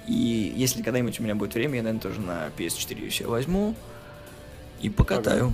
И 0.07 0.53
если 0.57 0.83
когда-нибудь 0.83 1.21
у 1.21 1.23
меня 1.23 1.35
будет 1.35 1.55
время, 1.55 1.77
я, 1.77 1.83
наверное, 1.83 2.01
тоже 2.01 2.21
на 2.21 2.49
PS4 2.57 3.01
ее 3.01 3.11
себе 3.11 3.29
возьму 3.29 3.75
и 4.81 4.89
покатаю. 4.89 5.53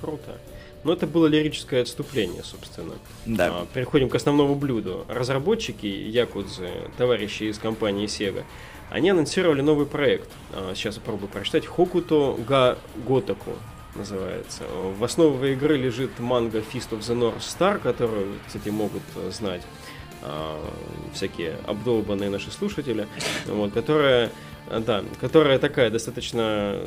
Круто. 0.00 0.38
Ну, 0.82 0.92
это 0.92 1.06
было 1.06 1.26
лирическое 1.26 1.82
отступление, 1.82 2.42
собственно. 2.42 2.94
Да. 3.26 3.48
А, 3.48 3.66
Переходим 3.72 4.08
к 4.08 4.14
основному 4.14 4.54
блюду. 4.54 5.04
Разработчики 5.08 5.86
Якудзы, 5.86 6.70
товарищи 6.96 7.44
из 7.44 7.58
компании 7.58 8.06
Sega, 8.06 8.44
они 8.90 9.10
анонсировали 9.10 9.60
новый 9.60 9.86
проект. 9.86 10.28
А, 10.52 10.72
Сейчас 10.74 10.96
попробую 10.96 11.28
прочитать. 11.28 11.66
Хокуто 11.66 12.36
га 12.46 12.78
Готаку 13.06 13.52
называется. 13.94 14.64
В 14.98 15.02
основе 15.02 15.52
игры 15.54 15.76
лежит 15.76 16.18
манга 16.18 16.58
Fist 16.58 16.90
of 16.90 17.00
the 17.00 17.18
North 17.18 17.38
Star, 17.40 17.78
которую, 17.78 18.34
кстати, 18.46 18.68
могут 18.68 19.02
э, 19.16 19.30
знать 19.32 19.62
а, 20.22 20.60
всякие 21.14 21.56
обдолбанные 21.66 22.30
наши 22.30 22.50
слушатели, 22.50 23.06
вот, 23.46 23.72
которая, 23.72 24.30
да, 24.68 25.04
которая 25.20 25.58
такая 25.58 25.90
достаточно 25.90 26.80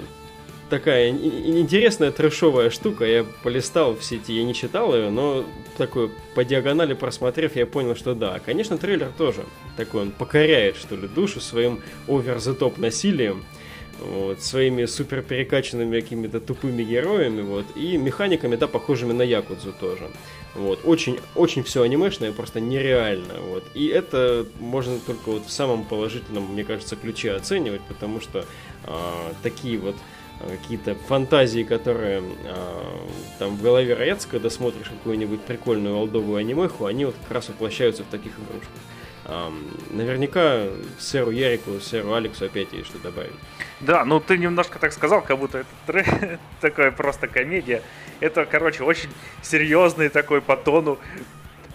такая 0.73 1.09
интересная 1.09 2.09
трэшовая 2.09 2.71
штука. 2.71 3.05
Я 3.05 3.23
полистал 3.43 3.95
в 3.95 4.03
сети, 4.03 4.33
я 4.33 4.43
не 4.43 4.55
читал 4.55 4.95
ее, 4.95 5.11
но 5.11 5.45
такой 5.77 6.09
по 6.33 6.43
диагонали 6.43 6.95
просмотрев, 6.95 7.55
я 7.55 7.67
понял, 7.67 7.95
что 7.95 8.15
да. 8.15 8.39
Конечно, 8.43 8.79
трейлер 8.79 9.11
тоже 9.15 9.45
такой, 9.77 10.01
он 10.01 10.11
покоряет, 10.11 10.75
что 10.75 10.95
ли, 10.95 11.07
душу 11.07 11.41
своим 11.41 11.79
овер-the-топ 12.07 12.79
насилием, 12.79 13.45
вот, 13.99 14.41
своими 14.41 14.85
супер 14.85 15.21
перекачанными 15.21 15.99
какими-то 15.99 16.39
тупыми 16.39 16.81
героями, 16.81 17.41
вот, 17.43 17.65
и 17.75 17.95
механиками, 17.97 18.55
да, 18.55 18.65
похожими 18.65 19.13
на 19.13 19.21
Якудзу 19.21 19.73
тоже. 19.79 20.09
Вот, 20.55 20.79
очень, 20.85 21.19
очень 21.35 21.63
все 21.63 21.83
анимешное, 21.83 22.31
просто 22.31 22.59
нереально, 22.59 23.35
вот. 23.47 23.63
И 23.75 23.85
это 23.85 24.47
можно 24.59 24.97
только 24.97 25.29
вот 25.29 25.45
в 25.45 25.51
самом 25.51 25.83
положительном, 25.83 26.51
мне 26.51 26.63
кажется, 26.63 26.95
ключе 26.95 27.33
оценивать, 27.33 27.81
потому 27.81 28.19
что 28.21 28.45
а, 28.85 29.33
такие 29.43 29.77
вот 29.77 29.95
а, 29.95 30.22
какие-то 30.39 30.95
фантазии, 30.95 31.63
которые 31.63 32.21
а, 32.45 33.07
там 33.39 33.55
в 33.55 33.61
голове 33.61 33.93
роятся, 33.93 34.27
когда 34.27 34.49
смотришь 34.49 34.89
какую-нибудь 34.89 35.41
прикольную 35.41 35.95
олдовую 35.95 36.37
анимеху, 36.37 36.85
они 36.85 37.05
вот 37.05 37.15
как 37.23 37.31
раз 37.31 37.49
воплощаются 37.49 38.03
в 38.03 38.07
таких 38.07 38.33
игрушках. 38.33 38.69
Ам, 39.25 39.63
наверняка 39.91 40.65
сэру 40.99 41.31
Ярику, 41.31 41.79
сэру 41.79 42.13
Алексу 42.13 42.45
опять 42.45 42.73
есть 42.73 42.87
что 42.87 42.99
добавить. 42.99 43.31
Да, 43.79 44.03
ну 44.03 44.19
ты 44.19 44.37
немножко 44.37 44.79
так 44.79 44.91
сказал, 44.91 45.21
как 45.21 45.37
будто 45.39 45.59
это 45.59 45.69
тре- 45.87 46.39
такая 46.61 46.91
просто 46.91 47.27
комедия. 47.27 47.81
Это, 48.19 48.45
короче, 48.45 48.83
очень 48.83 49.09
серьезный 49.41 50.09
такой 50.09 50.41
по 50.41 50.57
тону 50.57 50.99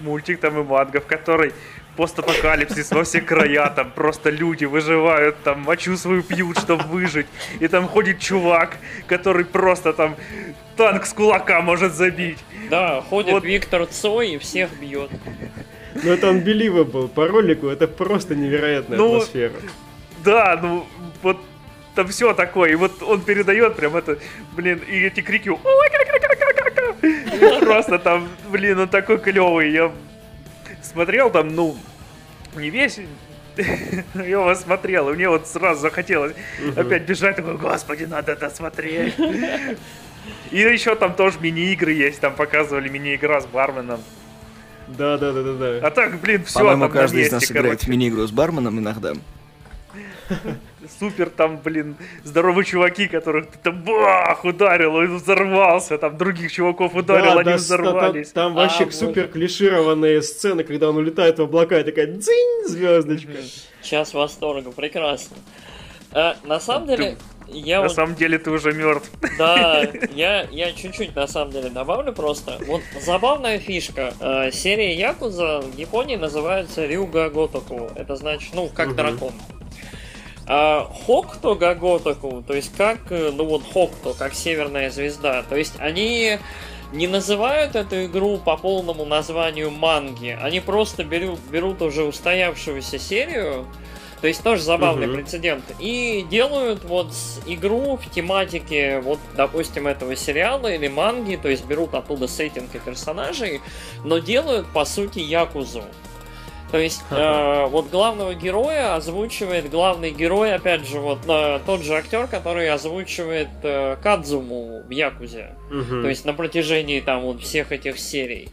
мультик 0.00 0.40
там 0.40 0.60
и 0.60 0.62
манга, 0.62 1.00
в 1.00 1.06
которой 1.06 1.52
постапокалипсис 1.98 2.92
во 2.92 3.02
все 3.02 3.20
края, 3.20 3.72
там 3.74 3.90
просто 3.90 4.30
люди 4.30 4.64
выживают, 4.64 5.42
там 5.42 5.62
мочу 5.62 5.96
свою 5.96 6.22
пьют, 6.22 6.56
чтобы 6.56 6.84
выжить, 6.84 7.26
и 7.58 7.66
там 7.66 7.88
ходит 7.88 8.20
чувак, 8.20 8.76
который 9.08 9.44
просто 9.44 9.92
там 9.92 10.14
танк 10.76 11.06
с 11.06 11.12
кулака 11.12 11.60
может 11.60 11.92
забить. 11.92 12.38
Да, 12.70 13.02
ходит 13.02 13.32
Вот. 13.32 13.44
Виктор 13.44 13.86
Цой 13.86 14.34
и 14.34 14.38
всех 14.38 14.70
бьет. 14.80 15.10
Но 16.04 16.12
это 16.12 16.28
unbelievable 16.28 17.08
по 17.08 17.26
ролику, 17.26 17.66
это 17.66 17.88
просто 17.88 18.36
невероятная 18.36 18.96
Ну, 18.96 19.16
атмосфера. 19.16 19.54
Да, 20.24 20.56
ну 20.62 20.86
вот 21.22 21.38
там 21.96 22.06
все 22.06 22.32
такое, 22.32 22.70
и 22.70 22.74
вот 22.76 23.02
он 23.02 23.22
передает 23.22 23.74
прям 23.74 23.96
это, 23.96 24.20
блин, 24.52 24.80
и 24.88 25.00
эти 25.00 25.20
крики, 25.20 25.50
просто 27.60 27.98
там, 27.98 28.28
блин, 28.50 28.78
он 28.78 28.88
такой 28.88 29.18
клевый, 29.18 29.72
я 29.72 29.90
смотрел 30.82 31.30
там, 31.30 31.54
ну, 31.54 31.76
не 32.56 32.70
весь, 32.70 32.98
я 33.56 34.24
его 34.24 34.54
смотрел, 34.54 35.10
и 35.10 35.14
мне 35.14 35.28
вот 35.28 35.46
сразу 35.46 35.80
захотелось 35.80 36.34
опять 36.76 37.02
бежать, 37.02 37.36
такой, 37.36 37.56
господи, 37.56 38.04
надо 38.04 38.32
это 38.32 38.50
смотреть. 38.50 39.14
И 40.50 40.58
еще 40.58 40.94
там 40.94 41.14
тоже 41.14 41.38
мини-игры 41.40 41.92
есть, 41.92 42.20
там 42.20 42.34
показывали 42.34 42.88
мини-игра 42.88 43.40
с 43.40 43.46
барменом. 43.46 44.00
Да, 44.88 45.18
да, 45.18 45.32
да, 45.32 45.42
да, 45.42 45.52
да. 45.52 45.86
А 45.86 45.90
так, 45.90 46.18
блин, 46.20 46.44
все 46.44 46.60
По-моему, 46.60 46.88
каждый 46.88 47.22
из 47.22 47.32
нас 47.32 47.50
играет 47.50 47.80
в 47.80 47.84
короче. 47.84 47.90
мини-игру 47.90 48.26
с 48.26 48.30
барменом 48.30 48.78
иногда. 48.78 49.12
Супер 50.98 51.30
там, 51.30 51.58
блин, 51.58 51.96
здоровые 52.24 52.64
чуваки, 52.64 53.08
которых 53.08 53.46
ты 53.46 53.58
там 53.62 53.82
бах, 53.82 54.44
ударил, 54.44 54.94
он 54.94 55.16
взорвался, 55.16 55.98
там 55.98 56.16
других 56.16 56.50
чуваков 56.52 56.94
ударил, 56.94 57.34
Да, 57.34 57.40
они 57.40 57.44
да, 57.50 57.56
взорвались. 57.56 58.30
Там, 58.32 58.48
там 58.48 58.54
вообще 58.54 58.84
А, 58.84 58.86
боже. 58.86 58.96
супер 58.96 59.28
клишированные 59.28 60.22
сцены, 60.22 60.64
когда 60.64 60.88
он 60.90 60.96
улетает 60.96 61.38
в 61.38 61.42
облака, 61.42 61.78
и 61.80 61.84
такая 61.84 62.06
дзинь, 62.06 62.66
звездочка. 62.66 63.32
Час 63.82 64.14
восторга, 64.14 64.70
прекрасно. 64.72 65.36
Э, 66.12 66.34
на 66.44 66.58
самом 66.60 66.88
Ты- 66.88 66.96
деле, 66.96 67.16
я 67.48 67.76
На 67.78 67.82
вот 67.84 67.92
самом 67.94 68.14
деле 68.14 68.38
ты 68.38 68.50
уже 68.50 68.72
мертв. 68.72 69.10
Да, 69.38 69.82
я, 70.14 70.42
я 70.50 70.72
чуть-чуть 70.72 71.14
на 71.16 71.26
самом 71.26 71.50
деле 71.52 71.70
добавлю 71.70 72.12
просто. 72.12 72.58
Вот 72.66 72.82
забавная 73.00 73.58
фишка. 73.58 74.12
Э, 74.20 74.50
серия 74.50 74.94
Якуза 74.94 75.60
в 75.60 75.76
Японии 75.78 76.16
называется 76.16 76.86
Рюга 76.86 77.28
Готоку. 77.30 77.90
Это 77.94 78.16
значит, 78.16 78.54
ну, 78.54 78.68
как 78.74 78.88
Мгм. 78.88 78.96
дракон. 78.96 79.32
А 80.50 80.90
Хокто 81.06 81.54
Гаготоку, 81.54 82.42
то 82.46 82.54
есть 82.54 82.74
как, 82.74 82.98
э, 83.10 83.30
ну 83.34 83.44
вот 83.44 83.62
Хокто, 83.70 84.14
как 84.14 84.32
северная 84.32 84.90
звезда. 84.90 85.42
То 85.42 85.56
есть 85.56 85.74
они 85.78 86.38
не 86.92 87.06
называют 87.06 87.76
эту 87.76 88.06
игру 88.06 88.38
по 88.38 88.56
полному 88.56 89.04
названию 89.04 89.70
манги. 89.70 90.38
Они 90.40 90.60
просто 90.60 91.04
берут, 91.04 91.38
берут 91.50 91.82
уже 91.82 92.02
устоявшуюся 92.04 92.98
серию, 92.98 93.66
то 94.22 94.26
есть 94.26 94.42
тоже 94.42 94.62
забавный 94.62 95.06
Мгм. 95.06 95.16
прецедент. 95.16 95.64
И 95.78 96.26
делают 96.30 96.82
вот 96.84 97.12
игру 97.46 97.98
в 97.98 98.10
тематике, 98.10 99.00
вот, 99.00 99.18
допустим, 99.36 99.86
этого 99.86 100.16
сериала 100.16 100.72
или 100.72 100.88
манги, 100.88 101.36
то 101.36 101.48
есть 101.48 101.66
берут 101.66 101.92
оттуда 101.94 102.26
сеттинг 102.26 102.74
и 102.74 102.78
персонажей, 102.78 103.60
но 104.02 104.18
делают, 104.18 104.66
по 104.68 104.86
сути, 104.86 105.18
Якузу. 105.18 105.84
То 106.70 106.78
есть, 106.78 107.00
э, 107.10 107.66
вот 107.66 107.88
главного 107.90 108.34
героя 108.34 108.94
озвучивает 108.94 109.70
главный 109.70 110.10
герой, 110.10 110.54
опять 110.54 110.86
же, 110.86 111.00
вот 111.00 111.20
э, 111.26 111.60
тот 111.64 111.82
же 111.82 111.94
актер, 111.96 112.26
который 112.26 112.68
озвучивает 112.70 113.48
э, 113.62 113.96
Кадзуму 114.02 114.82
в 114.86 114.90
Якузе. 114.90 115.54
То 116.02 116.08
есть 116.08 116.24
на 116.26 116.34
протяжении 116.34 117.00
там 117.00 117.22
вот 117.22 117.40
всех 117.42 117.72
этих 117.72 117.98
серий. 117.98 118.50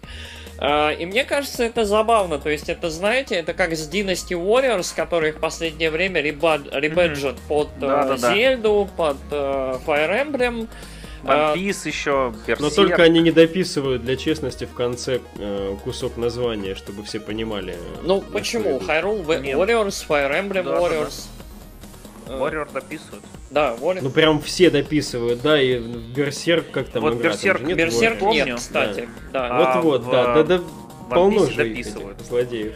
А, 0.57 0.91
И 0.91 1.05
мне 1.05 1.26
кажется, 1.26 1.66
это 1.66 1.84
забавно. 1.84 2.39
То 2.39 2.49
есть, 2.49 2.70
это, 2.70 2.89
знаете, 2.89 3.36
это 3.36 3.53
как 3.53 3.74
с 3.74 3.89
Dynasty 3.89 4.32
Warriors, 4.41 4.95
которые 4.95 5.34
в 5.34 5.39
последнее 5.41 5.91
время 5.91 6.22
реба- 6.22 6.63
ребэджат 6.72 7.36
под 7.49 7.68
э, 7.78 7.82
Да-да-да. 7.82 8.34
Зельду, 8.34 8.88
под 8.95 9.18
э, 9.32 9.76
Fire 9.86 10.26
Emblem. 10.26 10.68
One 11.26 11.55
Piece 11.55 11.88
еще, 11.88 12.32
Но 12.32 12.34
Берсерк. 12.47 12.76
только 12.76 13.03
они 13.03 13.19
не 13.21 13.32
дописывают 13.32 14.03
для 14.03 14.15
честности 14.15 14.65
в 14.65 14.73
конце 14.73 15.19
э, 15.38 15.76
кусок 15.84 16.17
названия, 16.17 16.76
чтобы 16.76 17.03
все 17.03 17.19
понимали. 17.19 17.73
э, 17.73 17.78
Ну, 18.03 18.21
почему? 18.21 18.80
Hyrule 18.80 19.41
Нет. 19.41 19.57
Warriors, 19.57 20.05
Fire 20.07 20.32
Emblem 20.32 20.63
Да-да-да. 20.63 20.80
Warriors. 20.80 21.28
Э, 22.28 22.39
Warrior 22.39 22.71
дописывают. 22.73 23.23
Да, 23.51 23.76
Warriors. 23.80 23.99
Ну 24.01 24.09
прям 24.09 24.41
все 24.41 24.69
дописывают, 24.69 25.41
да, 25.41 25.61
и 25.61 25.80
Берсерк 25.80 26.69
как 26.71 26.89
там 26.89 27.01
Вот 27.01 27.13
игра, 27.15 27.32
там 27.32 27.39
Берсерк- 27.39 27.59
же 27.59 27.65
нет 27.65 27.78
Берсерк 27.78 28.21
Warrior? 28.21 28.34
нет, 28.45 28.55
кстати. 28.57 29.09
Да. 29.32 29.47
А, 29.51 29.82
Вот-вот, 29.82 30.03
в, 30.03 30.11
да, 30.11 30.43
да, 30.43 30.43
да, 30.43 30.61
полно 31.09 31.45
же 31.47 31.55
дописывают. 31.57 32.17
этих 32.19 32.28
злодеев, 32.28 32.73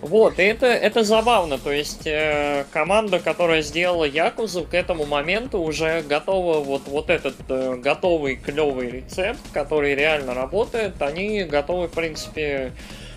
Вот, 0.00 0.38
и 0.38 0.42
это, 0.42 0.66
это 0.66 1.04
забавно, 1.04 1.58
то 1.58 1.70
есть 1.70 2.06
э, 2.06 2.64
команда, 2.72 3.20
которая 3.20 3.62
сделала 3.62 4.04
Якузу, 4.04 4.64
к 4.64 4.74
этому 4.74 5.06
моменту 5.06 5.60
уже 5.60 6.02
готова 6.02 6.58
вот, 6.58 6.82
вот 6.86 7.10
этот 7.10 7.36
э, 7.48 7.76
готовый 7.76 8.36
клевый 8.36 8.90
рецепт, 8.90 9.40
который 9.52 9.94
реально 9.94 10.34
работает, 10.34 11.00
они 11.00 11.44
готовы, 11.44 11.86
в 11.86 11.92
принципе, 11.92 12.72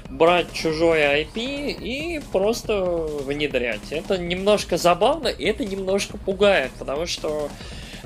брать 0.10 0.52
чужое 0.54 1.24
IP 1.24 1.38
и 1.82 2.22
просто 2.32 2.84
внедрять. 2.84 3.91
Это 3.91 4.18
немножко 4.18 4.78
забавно, 4.78 5.28
и 5.28 5.46
это 5.46 5.66
немножко 5.66 6.18
пугает, 6.18 6.72
потому 6.78 7.06
что 7.06 7.50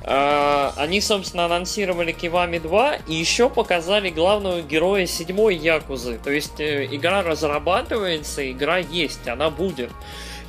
они, 0.05 1.01
собственно, 1.01 1.45
анонсировали 1.45 2.11
Кивами 2.11 2.57
2 2.57 2.95
и 3.07 3.13
еще 3.13 3.49
показали 3.49 4.09
главного 4.09 4.61
героя 4.61 5.05
седьмой 5.05 5.55
Якузы. 5.55 6.19
То 6.23 6.31
есть 6.31 6.59
э, 6.59 6.85
игра 6.89 7.21
разрабатывается, 7.23 8.49
игра 8.51 8.77
есть, 8.77 9.27
она 9.27 9.49
будет. 9.49 9.91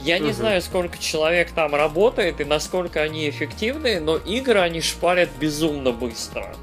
Я 0.02 0.18
не 0.18 0.26
Мгм. 0.28 0.34
знаю, 0.34 0.62
сколько 0.62 0.98
человек 0.98 1.50
там 1.50 1.74
работает 1.74 2.40
и 2.40 2.44
насколько 2.44 3.02
они 3.02 3.28
эффективны, 3.28 4.00
но 4.00 4.16
игры 4.16 4.60
они 4.60 4.80
шпарят 4.80 5.28
безумно 5.38 5.92
быстро. 5.92 6.54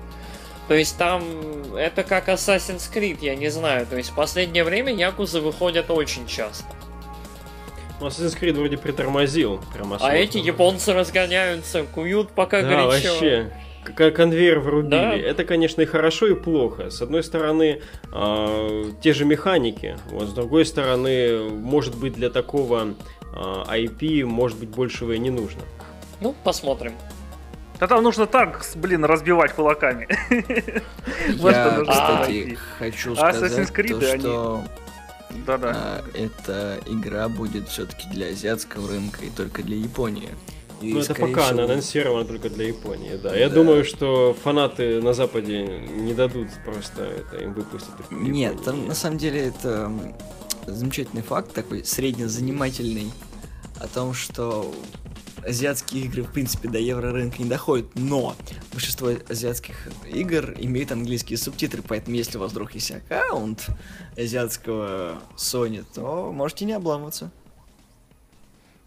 То 0.67 0.73
есть 0.73 0.97
там 0.97 1.23
это 1.75 2.03
как 2.03 2.29
Assassin's 2.29 2.91
Creed, 2.93 3.19
я 3.21 3.35
не 3.35 3.49
знаю. 3.49 3.85
То 3.85 3.95
есть 3.97 4.09
в 4.09 4.15
последнее 4.15 4.63
время 4.63 4.93
Якузы 4.93 5.39
выходят 5.39 5.91
очень 5.91 6.27
часто. 6.27 6.65
Ну, 7.99 8.07
Assassin's 8.07 8.39
Creed 8.39 8.53
вроде 8.53 8.77
притормозил. 8.77 9.59
Прям 9.73 9.93
А 9.93 9.95
осознанно. 9.95 10.17
эти 10.17 10.37
японцы 10.37 10.93
разгоняются, 10.93 11.83
куют 11.83 12.29
пока 12.31 12.61
Да, 12.61 12.67
горячо. 12.69 13.09
вообще. 13.09 13.51
Как 13.95 14.15
конвейер 14.15 14.59
врубили. 14.59 14.89
Да. 14.91 15.15
Это, 15.15 15.45
конечно, 15.45 15.81
и 15.81 15.85
хорошо, 15.85 16.27
и 16.27 16.35
плохо. 16.35 16.89
С 16.89 17.01
одной 17.01 17.23
стороны, 17.23 17.81
а, 18.11 18.83
те 19.01 19.13
же 19.13 19.23
механики. 19.25 19.97
Вот, 20.11 20.27
с 20.27 20.33
другой 20.33 20.65
стороны, 20.65 21.49
может 21.49 21.95
быть, 21.95 22.13
для 22.13 22.29
такого 22.29 22.93
а, 23.33 23.63
IP, 23.75 24.25
может 24.25 24.57
быть, 24.59 24.69
большего 24.69 25.13
и 25.13 25.19
не 25.19 25.29
нужно. 25.29 25.61
Ну, 26.19 26.35
посмотрим. 26.43 26.93
Да 27.79 27.87
там 27.87 28.03
нужно 28.03 28.25
так, 28.25 28.63
с- 28.63 28.75
блин, 28.75 29.05
разбивать 29.05 29.53
кулаками. 29.53 30.07
Я, 31.27 31.83
кстати, 31.87 32.57
хочу 32.79 33.13
А 33.17 33.31
сказать, 33.33 33.67
что 33.69 34.63
Да-да. 35.45 35.71
а, 35.75 36.03
эта 36.13 36.79
игра 36.87 37.29
будет 37.29 37.69
все-таки 37.69 38.07
для 38.09 38.27
азиатского 38.27 38.87
рынка 38.87 39.25
и 39.25 39.29
только 39.29 39.63
для 39.63 39.77
Японии. 39.77 40.29
И, 40.81 40.93
Ну, 40.93 40.99
это 40.99 41.15
пока 41.15 41.49
она 41.49 41.63
всего, 41.63 41.63
анонсирована 41.63 42.25
только 42.25 42.49
для 42.49 42.67
Японии, 42.67 43.15
да. 43.21 43.35
Я 43.35 43.49
Да. 43.49 43.55
думаю, 43.55 43.83
что 43.83 44.35
фанаты 44.43 45.01
на 45.01 45.13
Западе 45.13 45.63
не 45.65 46.13
дадут 46.13 46.49
просто 46.63 47.03
это 47.03 47.37
им 47.43 47.53
выпустить. 47.53 47.89
Нет, 48.11 48.51
Японии. 48.53 48.65
там 48.65 48.87
на 48.87 48.93
самом 48.93 49.17
деле 49.17 49.47
это 49.47 49.91
замечательный 50.67 51.23
факт, 51.23 51.51
такой 51.53 51.83
среднезанимательный, 51.83 53.11
о 53.79 53.87
том, 53.87 54.13
что 54.13 54.71
азиатские 55.47 56.03
игры, 56.03 56.23
в 56.23 56.31
принципе, 56.31 56.67
до 56.67 56.77
еврорынка 56.77 57.41
не 57.41 57.49
доходят, 57.49 57.87
но 57.95 58.35
большинство 58.71 59.09
азиатских 59.29 59.87
игр 60.05 60.53
имеют 60.57 60.91
английские 60.91 61.37
субтитры, 61.37 61.81
поэтому 61.81 62.15
если 62.15 62.37
у 62.37 62.41
вас 62.41 62.51
вдруг 62.51 62.73
есть 62.73 62.91
аккаунт 62.91 63.67
азиатского 64.17 65.21
Sony, 65.35 65.85
то 65.93 66.31
можете 66.31 66.65
не 66.65 66.73
обламываться. 66.73 67.31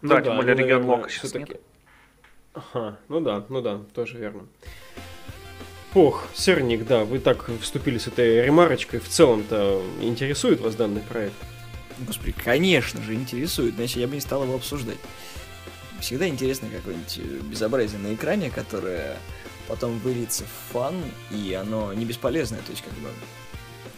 Да, 0.01 0.17
Ну 0.17 0.23
тем 0.23 0.35
более 0.37 0.55
ну, 0.55 0.61
регион 0.61 0.85
Лока 0.85 1.09
сейчас 1.09 1.33
нет. 1.33 1.59
Ага, 2.53 2.97
ну 3.07 3.21
да, 3.21 3.45
ну 3.49 3.61
да, 3.61 3.79
тоже 3.93 4.17
верно. 4.17 4.45
Ох, 5.93 6.25
Серник, 6.33 6.85
да, 6.85 7.03
вы 7.03 7.19
так 7.19 7.49
вступили 7.61 7.97
с 7.97 8.07
этой 8.07 8.45
ремарочкой. 8.45 8.99
В 8.99 9.09
целом-то 9.09 9.81
интересует 10.01 10.61
вас 10.61 10.75
данный 10.75 11.01
проект? 11.01 11.35
Господи, 12.07 12.33
конечно 12.43 13.01
же, 13.01 13.13
интересует, 13.13 13.77
иначе 13.77 13.99
я 13.99 14.07
бы 14.07 14.15
не 14.15 14.21
стал 14.21 14.43
его 14.43 14.55
обсуждать. 14.55 14.97
Всегда 16.01 16.27
интересно 16.27 16.67
какое-нибудь 16.69 17.17
э, 17.19 17.21
безобразие 17.47 17.99
на 17.99 18.13
экране, 18.13 18.49
которое 18.49 19.17
потом 19.67 19.99
выльется 19.99 20.43
в 20.43 20.73
фан, 20.73 20.95
и 21.29 21.53
оно 21.53 21.93
не 21.93 22.03
бесполезное, 22.05 22.59
то 22.59 22.71
есть 22.71 22.83
как 22.83 22.93
бы 22.95 23.09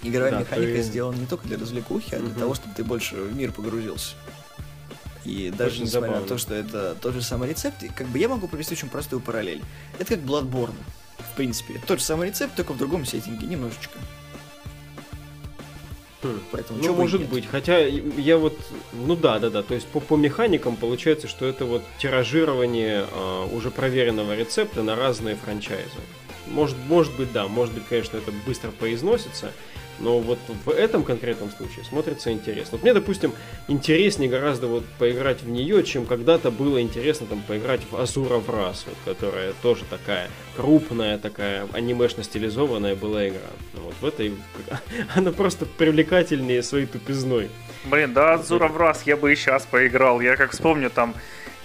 игровая 0.04 0.32
Да, 0.32 0.39
механика 0.41 0.74
ты- 0.74 0.82
сделана 0.84 1.16
не 1.16 1.26
только 1.26 1.47
для 1.47 1.58
развлекухи, 1.58 2.14
а 2.14 2.20
для 2.20 2.30
Мгм. 2.30 2.39
того, 2.39 2.54
чтобы 2.56 2.76
ты 2.76 2.84
больше 2.84 3.16
в 3.16 3.36
мир 3.36 3.51
погрузился. 3.54 4.16
И 5.24 5.49
даже 5.58 5.76
Очень 5.76 5.84
несмотря 5.86 6.08
на 6.10 6.14
забавно. 6.16 6.28
то, 6.28 6.38
что 6.38 6.54
это 6.54 6.95
тот 6.99 7.14
же 7.14 7.22
самый 7.22 7.47
рецепт, 7.49 7.78
как 7.95 8.08
бы 8.08 8.20
я 8.20 8.28
могу 8.28 8.49
провести 8.49 8.74
очень 8.74 8.89
простую 8.89 9.22
параллель. 9.22 9.64
Это 9.97 10.18
как 10.18 10.20
Bloodborne, 10.26 10.76
в 11.20 11.36
принципе. 11.38 11.82
Тот 11.88 11.99
же 11.99 12.06
самый 12.06 12.28
рецепт, 12.28 12.54
только 12.58 12.74
в 12.74 12.78
другом 12.78 13.06
сеттинге, 13.06 13.47
немножечко. 13.47 13.97
Хм. 16.24 16.40
Поэтому 16.52 16.80
Ну, 16.82 16.94
может 16.96 17.22
нет. 17.22 17.30
быть. 17.30 17.46
Хотя 17.46 17.78
я 17.80 18.38
вот, 18.38 18.58
ну 18.94 19.16
да, 19.16 19.40
да, 19.40 19.50
да. 19.50 19.62
То 19.64 19.74
есть 19.76 19.88
по, 19.88 20.00
по 20.00 20.16
механикам 20.16 20.76
получается, 20.76 21.28
что 21.28 21.46
это 21.46 21.66
вот 21.66 21.84
тиражирование 22.00 23.06
а, 23.12 23.46
уже 23.48 23.70
проверенного 23.72 24.36
рецепта 24.36 24.84
на 24.84 24.96
разные 24.96 25.36
франчайзы. 25.36 25.90
Может, 26.48 26.76
может 26.88 27.16
быть, 27.16 27.32
да, 27.32 27.48
может 27.48 27.74
быть, 27.74 27.84
конечно, 27.88 28.18
это 28.18 28.32
быстро 28.46 28.72
поизносится, 28.72 29.52
но 30.00 30.20
вот 30.20 30.39
в 30.66 30.70
этом 30.70 31.04
конкретном 31.04 31.52
случае 31.52 31.86
смотрится 31.86 32.32
интересно. 32.32 32.72
Вот 32.74 32.84
мне, 32.84 32.94
допустим, 32.94 33.34
интереснее 33.68 34.30
гораздо 34.30 34.68
вот 34.68 34.84
поиграть 35.00 35.41
в 35.41 35.50
нее, 35.50 35.84
чем 35.84 36.06
когда-то 36.06 36.52
было 36.52 36.82
интересно 36.82 37.28
там 37.28 37.41
поиграть 37.41 37.82
в 37.89 37.96
Азура 37.96 38.38
в 38.38 38.50
раз, 38.50 38.86
вот, 38.88 38.98
которая 39.06 39.54
тоже 39.62 39.84
такая 39.89 40.30
крупная, 40.56 41.18
такая 41.18 41.68
анимешно-стилизованная 41.74 42.96
была 42.96 43.28
игра. 43.28 43.39
Вот 43.74 43.96
в 44.02 44.06
этой 44.06 44.34
она 45.16 45.32
просто 45.32 45.66
привлекательнее 45.66 46.64
своей 46.64 46.86
тупизной. 46.86 47.50
Блин, 47.86 48.14
да, 48.14 48.36
от 48.36 48.48
Зура 48.48 48.68
в 48.68 48.78
раз 48.78 49.04
я 49.06 49.18
бы 49.18 49.34
и 49.34 49.36
сейчас 49.36 49.66
поиграл. 49.66 50.22
Я 50.22 50.38
как 50.38 50.52
вспомню 50.52 50.89
там 50.89 51.16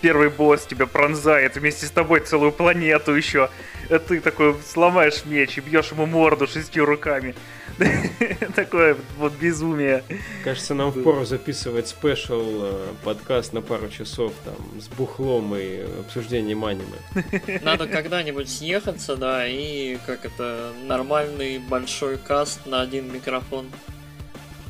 первый 0.01 0.31
босс 0.31 0.67
тебя 0.67 0.87
пронзает 0.87 1.57
вместе 1.57 1.87
с 1.87 1.91
тобой 1.91 2.21
целую 2.21 2.53
планету 2.53 3.15
еще. 3.15 3.51
А 3.91 3.99
ты 3.99 4.21
такой 4.21 4.55
сломаешь 4.67 5.25
меч 5.25 5.59
и 5.59 5.61
бьешь 5.61 5.91
ему 5.93 6.07
морду 6.07 6.47
шестью 6.47 6.85
руками. 6.85 7.35
Такое 8.55 8.97
вот 9.17 9.33
безумие. 9.35 10.05
Кажется, 10.45 10.75
нам 10.75 10.93
впору 10.93 11.25
записывать 11.25 11.89
спешл 11.89 12.43
э, 12.43 12.87
подкаст 13.05 13.53
на 13.53 13.63
пару 13.63 13.89
часов 13.89 14.33
там 14.45 14.81
с 14.81 14.89
бухлом 14.89 15.55
и 15.55 15.83
обсуждением 16.01 16.65
аниме. 16.65 16.99
Надо 17.63 17.87
когда-нибудь 17.87 18.49
съехаться, 18.51 19.17
да, 19.17 19.47
и 19.47 19.99
как 20.07 20.25
это, 20.25 20.73
нормальный 20.87 21.59
большой 21.59 22.19
каст 22.19 22.67
на 22.67 22.81
один 22.83 23.13
микрофон. 23.13 23.67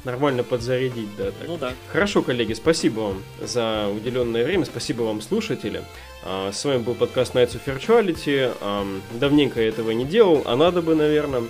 Нормально 0.05 0.43
подзарядить, 0.45 1.15
да. 1.17 1.27
Так. 1.27 1.49
Ну 1.49 1.57
да. 1.57 1.73
Хорошо, 1.91 2.23
коллеги, 2.23 2.53
спасибо 2.53 3.01
вам 3.01 3.23
за 3.43 3.89
уделенное 3.89 4.45
время, 4.45 4.65
спасибо 4.65 5.03
вам, 5.03 5.21
слушатели. 5.21 5.83
А, 6.25 6.53
С 6.53 6.65
вами 6.65 6.79
был 6.79 6.95
подкаст 6.95 7.35
Nights 7.35 7.59
of 7.59 7.65
Virtuality. 7.67 8.53
Давненько 9.19 9.61
я 9.61 9.69
этого 9.69 9.91
не 9.91 10.05
делал, 10.05 10.43
а 10.47 10.57
надо 10.57 10.83
бы, 10.83 10.95
наверное, 10.95 11.43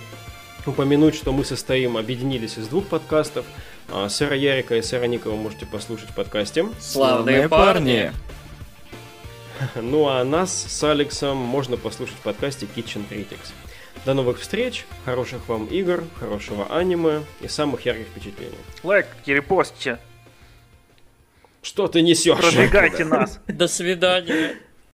упомянуть, 0.65 1.15
что 1.15 1.31
мы 1.31 1.45
состоим, 1.45 1.97
объединились 1.97 2.57
из 2.57 2.67
двух 2.67 2.85
подкастов. 2.87 3.45
А, 3.91 4.09
Сэра 4.09 4.35
Ярика 4.35 4.75
и 4.75 4.81
Сэра 4.81 5.05
Никова 5.05 5.35
можете 5.35 5.65
послушать 5.65 6.09
в 6.09 6.15
подкасте. 6.15 6.65
Славные 6.79 7.49
парни. 7.49 8.11
Ну 9.75 10.07
а 10.07 10.23
нас 10.23 10.53
с 10.69 10.83
Алексом 10.85 11.35
можно 11.35 11.75
послушать 11.75 12.15
в 12.15 12.21
подкасте 12.21 12.65
Kitchen 12.65 13.03
Critics. 13.09 13.51
До 14.05 14.13
новых 14.13 14.39
встреч, 14.39 14.85
хороших 15.05 15.47
вам 15.49 15.65
игр, 15.65 16.03
хорошего 16.19 16.65
аниме 16.75 17.23
и 17.41 17.47
самых 17.47 17.85
ярких 17.85 18.07
впечатлений. 18.07 18.57
Лайк, 18.83 19.07
репостите, 19.25 19.99
Что 21.61 21.87
ты 21.87 22.01
несешь? 22.01 22.37
продвигайте 22.39 23.03
нас. 23.05 23.39
До 23.47 23.67
свидания. 23.67 24.55